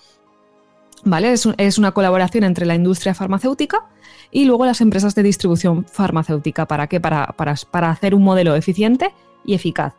[1.04, 1.32] ¿Vale?
[1.32, 3.86] Es, es una colaboración entre la industria farmacéutica
[4.30, 6.66] y luego las empresas de distribución farmacéutica.
[6.66, 7.00] ¿Para qué?
[7.00, 9.94] Para, para, para hacer un modelo eficiente y eficaz.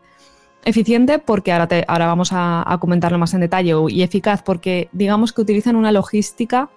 [0.66, 5.42] Eficiente porque ahora, ahora vamos a, comentarlo más en detalle y eficaz porque digamos que
[5.42, 6.70] utilizan una logística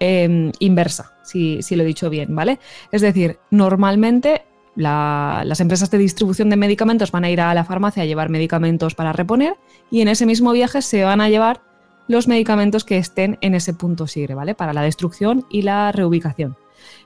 [0.00, 2.58] eh, inversa, si, si lo he dicho bien, ¿vale?
[2.90, 4.46] Es decir, normalmente
[4.76, 8.30] la- las empresas de distribución de medicamentos van a ir a la farmacia a llevar
[8.30, 9.56] medicamentos para reponer
[9.90, 11.60] y en ese mismo viaje se van a llevar
[12.08, 14.54] los medicamentos que estén en ese punto SIGRE, ¿vale?
[14.54, 16.56] Para la destrucción y la reubicación.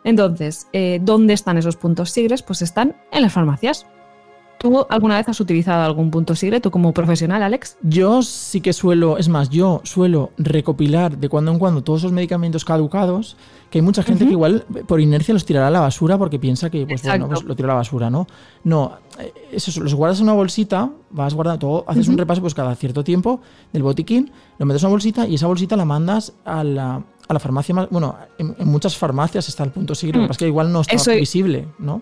[0.05, 2.43] Entonces, eh, ¿dónde están esos puntos SIGRES?
[2.43, 3.87] Pues están en las farmacias.
[4.63, 7.77] ¿Tú alguna vez has utilizado algún punto SIGRE, tú como profesional, Alex?
[7.83, 12.13] Yo sí que suelo, es más, yo suelo recopilar de cuando en cuando todos esos
[12.13, 13.37] medicamentos caducados,
[13.71, 16.71] que hay mucha gente que igual por inercia los tirará a la basura porque piensa
[16.71, 17.35] que, pues bueno, Exacto.
[17.35, 18.29] pues lo tiro a la basura, ¿no?
[18.63, 22.55] No, eh, eso, los guardas en una bolsita, vas guardando todo, haces un repaso pues
[22.55, 23.41] cada cierto tiempo
[23.73, 27.33] del botiquín, lo metes en una bolsita y esa bolsita la mandas a la, a
[27.33, 30.29] la farmacia más, bueno, en, en muchas farmacias está el punto SIGRE, lo que Mm.
[30.29, 32.01] pasa es que igual no está Eso- visible, ¿no?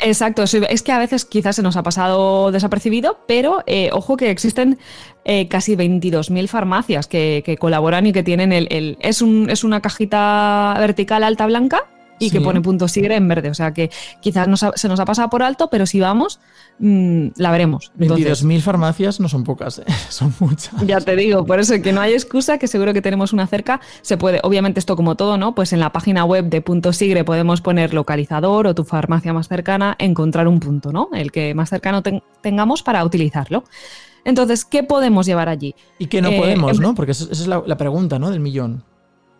[0.00, 4.30] Exacto, es que a veces quizás se nos ha pasado desapercibido, pero eh, ojo que
[4.30, 4.78] existen
[5.24, 8.68] eh, casi 22.000 farmacias que, que colaboran y que tienen el...
[8.70, 11.82] el- es, un, es una cajita vertical alta blanca
[12.18, 13.90] y que pone punto sigre en verde, o sea que
[14.20, 16.40] quizás nos ha- se nos ha pasado por alto, pero si vamos,
[16.78, 17.92] mm, la veremos.
[17.98, 19.84] Entonces, 22.000 farmacias no son pocas, ¿eh?
[20.10, 20.74] son muchas.
[20.86, 23.80] ya te digo, por eso que no hay excusa, que seguro que tenemos una cerca.
[24.02, 25.54] Se puede, obviamente esto como todo, ¿no?
[25.54, 29.48] Pues en la página web de Punto Sigre podemos poner localizador o tu farmacia más
[29.48, 31.08] cercana, encontrar un punto, ¿no?
[31.12, 33.64] El que más cercano ten- tengamos para utilizarlo.
[34.24, 35.74] Entonces, ¿qué podemos llevar allí?
[35.98, 36.94] Y que no Eh, podemos, en- ¿no?
[36.94, 38.30] Porque esa esa es la, la pregunta, ¿no?
[38.30, 38.82] Del millón.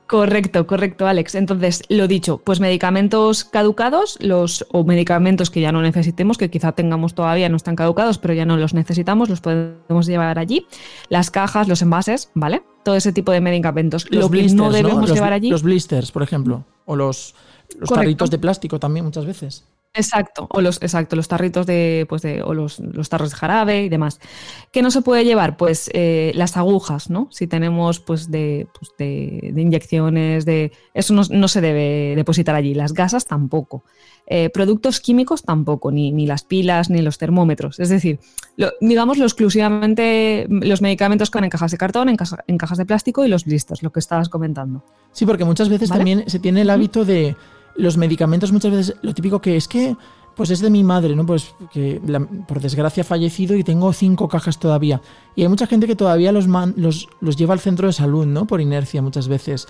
[0.09, 1.35] Correcto, correcto, Alex.
[1.35, 6.73] Entonces, lo dicho, pues medicamentos caducados, los o medicamentos que ya no necesitemos, que quizá
[6.73, 10.67] tengamos todavía, no están caducados, pero ya no los necesitamos, los podemos llevar allí.
[11.11, 12.63] Las cajas, los envases, ¿vale?
[12.85, 14.11] Todo ese tipo de medicamentos.
[14.11, 15.51] lo que no debemos Los, llevar allí.
[15.51, 16.65] Los blisters, por ejemplo.
[16.87, 17.35] O los,
[17.79, 19.67] los tarritos de plástico también muchas veces.
[19.99, 23.83] Exacto, o los, exacto, los tarritos de, pues de, o los, los tarros de jarabe
[23.85, 24.21] y demás.
[24.73, 25.57] ¿Qué no se puede llevar?
[25.57, 27.29] Pues eh, las agujas, ¿no?
[27.31, 30.73] Si tenemos pues de, pues de, de inyecciones, de.
[30.95, 32.75] Eso no, no se debe depositar allí.
[32.75, 33.85] Las gasas tampoco.
[34.31, 37.81] Eh, productos químicos tampoco, ni, ni las pilas, ni los termómetros.
[37.81, 38.21] Es decir,
[38.57, 42.79] lo, digámoslo exclusivamente los medicamentos que van en cajas de cartón, en, caja- en cajas
[42.79, 44.85] de plástico y los blisters, lo que estabas comentando.
[45.13, 45.99] Sí, porque muchas veces ¿Vale?
[46.01, 47.37] también se tiene el hábito de
[47.79, 49.97] los medicamentos, muchas veces lo típico que es que,
[50.35, 51.27] pues es de mi madre, ¿no?
[51.27, 55.01] Pues que la- por desgracia ha fallecido y tengo cinco cajas todavía.
[55.35, 58.25] Y hay mucha gente que todavía los, man- los, los lleva al centro de salud,
[58.25, 58.47] ¿no?
[58.47, 59.67] Por inercia muchas veces.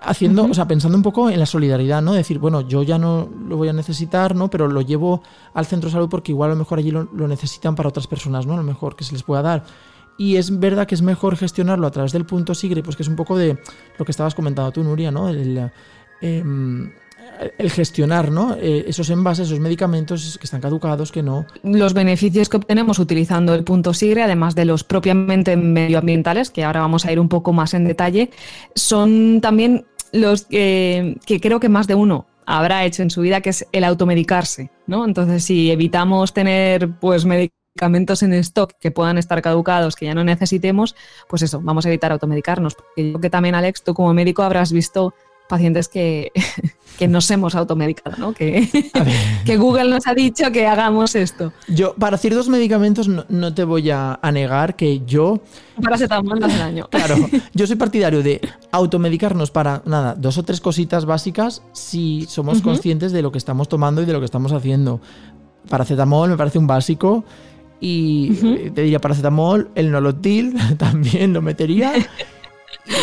[0.00, 2.12] Haciendo, o sea, pensando un poco en la solidaridad, ¿no?
[2.12, 4.48] Decir, bueno, yo ya no lo voy a necesitar, ¿no?
[4.48, 5.22] Pero lo llevo
[5.54, 8.06] al centro de salud porque igual a lo mejor allí lo, lo necesitan para otras
[8.06, 8.54] personas, ¿no?
[8.54, 9.64] A lo mejor que se les pueda dar.
[10.18, 13.08] Y es verdad que es mejor gestionarlo a través del punto SIGRE, pues que es
[13.08, 13.58] un poco de
[13.98, 15.28] lo que estabas comentando tú, Nuria, ¿no?
[15.28, 15.70] El,
[16.20, 16.92] em,
[17.58, 18.56] el gestionar, ¿no?
[18.60, 21.46] Eh, esos envases, esos medicamentos que están caducados, que no.
[21.62, 26.80] los beneficios que obtenemos utilizando el punto SIGRE, además de los propiamente medioambientales, que ahora
[26.80, 28.30] vamos a ir un poco más en detalle,
[28.74, 33.50] son también los que, creo que más de uno habrá hecho en su vida, que
[33.50, 35.04] es el automedicarse, ¿no?
[35.04, 40.24] Entonces, si evitamos tener pues medicamentos en stock que puedan estar caducados, que ya no
[40.24, 40.94] necesitemos,
[41.28, 42.74] pues eso, vamos a evitar automedicarnos.
[42.74, 45.14] Porque yo que también, Alex, tú como médico habrás visto
[45.48, 46.32] pacientes que,
[46.98, 48.32] que nos hemos automedicado, ¿no?
[48.32, 48.68] Que,
[49.44, 51.52] que Google nos ha dicho que hagamos esto.
[51.68, 55.40] yo, para ciertos medicamentos, no, no te voy a, a negar que yo,
[55.80, 56.86] Paracetamol no hace daño.
[56.90, 57.16] claro,
[57.54, 58.40] yo soy partidario de
[58.70, 63.68] automedicarnos para, nada, dos o tres cositas básicas si somos conscientes de lo que estamos
[63.68, 65.00] tomando y de lo que estamos haciendo.
[65.68, 67.24] Paracetamol me parece un básico.
[67.84, 71.92] Y eh, te diría paracetamol, el nolotil también lo metería.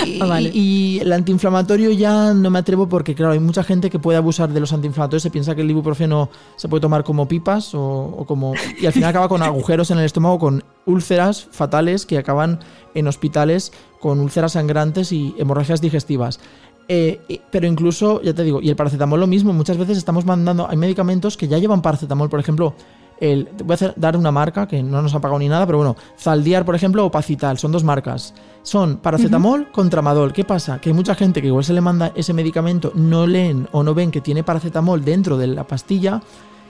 [0.06, 0.52] Y, Ah, vale.
[0.54, 4.50] y el antiinflamatorio ya no me atrevo porque, claro, hay mucha gente que puede abusar
[4.52, 5.24] de los antiinflamatorios.
[5.24, 7.82] Se piensa que el ibuprofeno se puede tomar como pipas o,
[8.18, 8.54] o como.
[8.80, 12.60] Y al final acaba con agujeros en el estómago, con úlceras fatales que acaban
[12.96, 16.40] en hospitales con úlceras sangrantes y hemorragias digestivas.
[16.88, 17.20] Eh,
[17.52, 19.54] pero incluso, ya te digo, y el paracetamol lo mismo.
[19.54, 20.68] Muchas veces estamos mandando.
[20.68, 22.74] Hay medicamentos que ya llevan paracetamol, por ejemplo.
[23.20, 25.78] El, voy a hacer- dar una marca que no nos ha pagado ni nada, pero
[25.80, 28.34] bueno, Zaldiar, por ejemplo, o Pacital, son dos marcas.
[28.64, 30.32] Son paracetamol con tramadol.
[30.34, 30.80] ¿Qué pasa?
[30.80, 33.94] Que hay mucha gente que igual se le manda ese medicamento, no leen o no
[33.94, 36.22] ven que tiene paracetamol dentro de la pastilla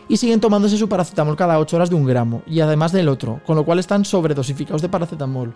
[0.07, 3.41] y siguen tomándose su paracetamol cada 8 horas de un gramo y además del otro,
[3.45, 5.53] con lo cual están sobredosificados de paracetamol.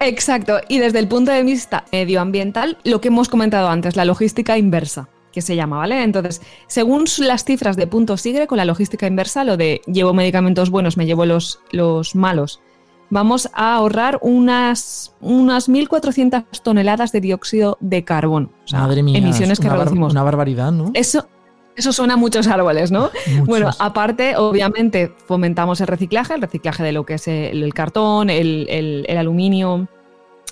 [0.00, 0.58] Exacto.
[0.68, 5.08] Y desde el punto de vista medioambiental, lo que hemos comentado antes, la logística inversa,
[5.32, 6.02] que se llama, ¿vale?
[6.02, 10.70] Entonces, según las cifras de punto Sigre, con la logística inversa, lo de llevo medicamentos
[10.70, 12.60] buenos, me llevo los, los malos,
[13.10, 18.50] vamos a ahorrar unas, unas 1.400 toneladas de dióxido de carbono.
[18.64, 20.12] O sea, Madre mía, emisiones es que una, reducimos.
[20.12, 20.90] una barbaridad, ¿no?
[20.94, 21.26] Eso,
[21.76, 23.10] eso suena a muchos árboles, ¿no?
[23.28, 23.46] Muchos.
[23.46, 28.30] Bueno, aparte, obviamente, fomentamos el reciclaje, el reciclaje de lo que es el, el cartón,
[28.30, 29.88] el, el- el aluminio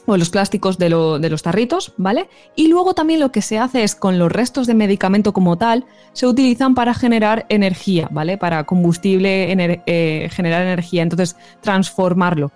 [0.07, 2.29] o los plásticos de, lo- de los tarritos, ¿vale?
[2.57, 5.85] Y luego también lo que se hace es con los restos de medicamento como tal,
[6.13, 8.39] se utilizan para generar energía, ¿vale?
[8.39, 9.53] Para combustible,
[9.87, 12.51] eh, generar energía, entonces transformarlo.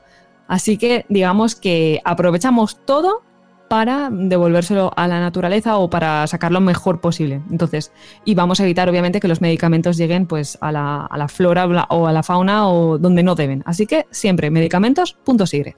[0.48, 3.22] Así que digamos que aprovechamos todo
[3.68, 7.40] para devolvérselo a la naturaleza o para sacarlo mejor posible.
[7.50, 7.92] Entonces,
[8.24, 12.12] y vamos a evitar obviamente que los medicamentos lleguen pues a la, flora o a
[12.12, 13.62] la fauna o donde no deben.
[13.66, 15.76] Así que siempre medicamentos, punto sigre.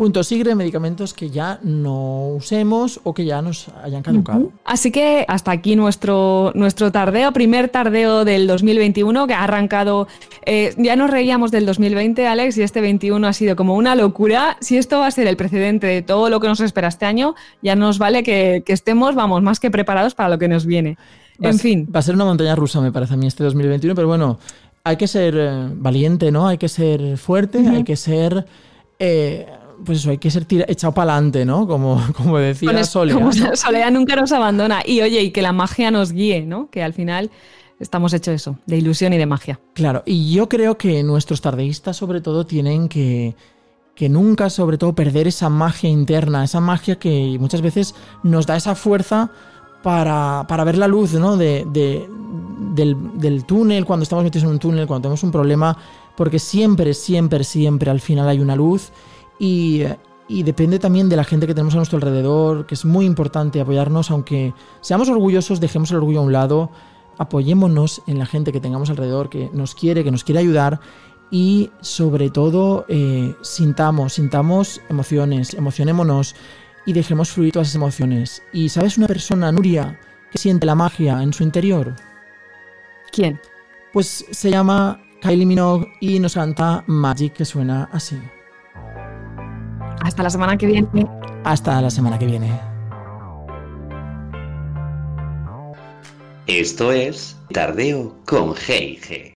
[0.00, 4.50] Punto sigre, medicamentos que ya no usemos o que ya nos hayan caducado.
[4.64, 10.08] Así que hasta aquí nuestro, nuestro tardeo, primer tardeo del 2021 que ha arrancado.
[10.46, 14.56] eh, ya nos reíamos del 2020, Alex, y este 21 ha sido como una locura.
[14.62, 17.34] Si esto va a ser el precedente de todo lo que nos espera este año,
[17.60, 20.96] ya nos vale que, que estemos, vamos, más que preparados para lo que nos viene.
[21.44, 23.94] Va En fin, Va a ser una montaña rusa, me parece a mí, este 2021,
[23.94, 24.38] pero bueno,
[24.82, 26.48] hay que ser eh, valiente, ¿no?
[26.48, 28.46] Hay que ser fuerte, hay que ser.
[28.98, 29.46] eh,
[29.84, 31.66] pues eso, hay que ser tira- echado para adelante, ¿no?
[31.66, 33.18] Como, como decía es- Soledad.
[33.18, 33.54] como ¿no?
[33.56, 34.82] Soledad nunca nos abandona.
[34.84, 36.68] Y oye, y que la magia nos guíe, ¿no?
[36.70, 37.30] Que al final
[37.78, 39.58] estamos hechos eso, de ilusión y de magia.
[39.74, 43.34] Claro, y yo creo que nuestros tardeístas, sobre todo, tienen que,
[43.94, 48.56] que nunca, sobre todo, perder esa magia interna, esa magia que muchas veces nos da
[48.56, 49.30] esa fuerza
[49.82, 51.36] para, para ver la luz, ¿no?
[51.38, 52.06] De, de-
[52.74, 55.76] del, del túnel, cuando estamos metidos en un túnel, cuando tenemos un problema,
[56.16, 58.92] porque siempre, siempre, siempre al final hay una luz
[59.40, 59.82] y,
[60.28, 63.60] y depende también de la gente que tenemos a nuestro alrededor, que es muy importante
[63.60, 66.70] apoyarnos, aunque seamos orgullosos, dejemos el orgullo a un lado,
[67.18, 70.78] apoyémonos en la gente que tengamos alrededor, que nos quiere, que nos quiere ayudar
[71.32, 76.36] y sobre todo eh, sintamos, sintamos emociones, emocionémonos
[76.86, 78.42] y dejemos fluir todas esas emociones.
[78.52, 79.98] Y sabes una persona, Nuria,
[80.30, 81.96] que siente la magia en su interior,
[83.12, 83.40] ¿Quién?
[83.92, 88.16] Pues se llama Kylie Minogue y nos canta Magic, que suena así.
[90.02, 90.88] Hasta la semana que viene.
[91.44, 92.50] Hasta la semana que viene.
[96.46, 99.28] Esto es Tardeo con G&G.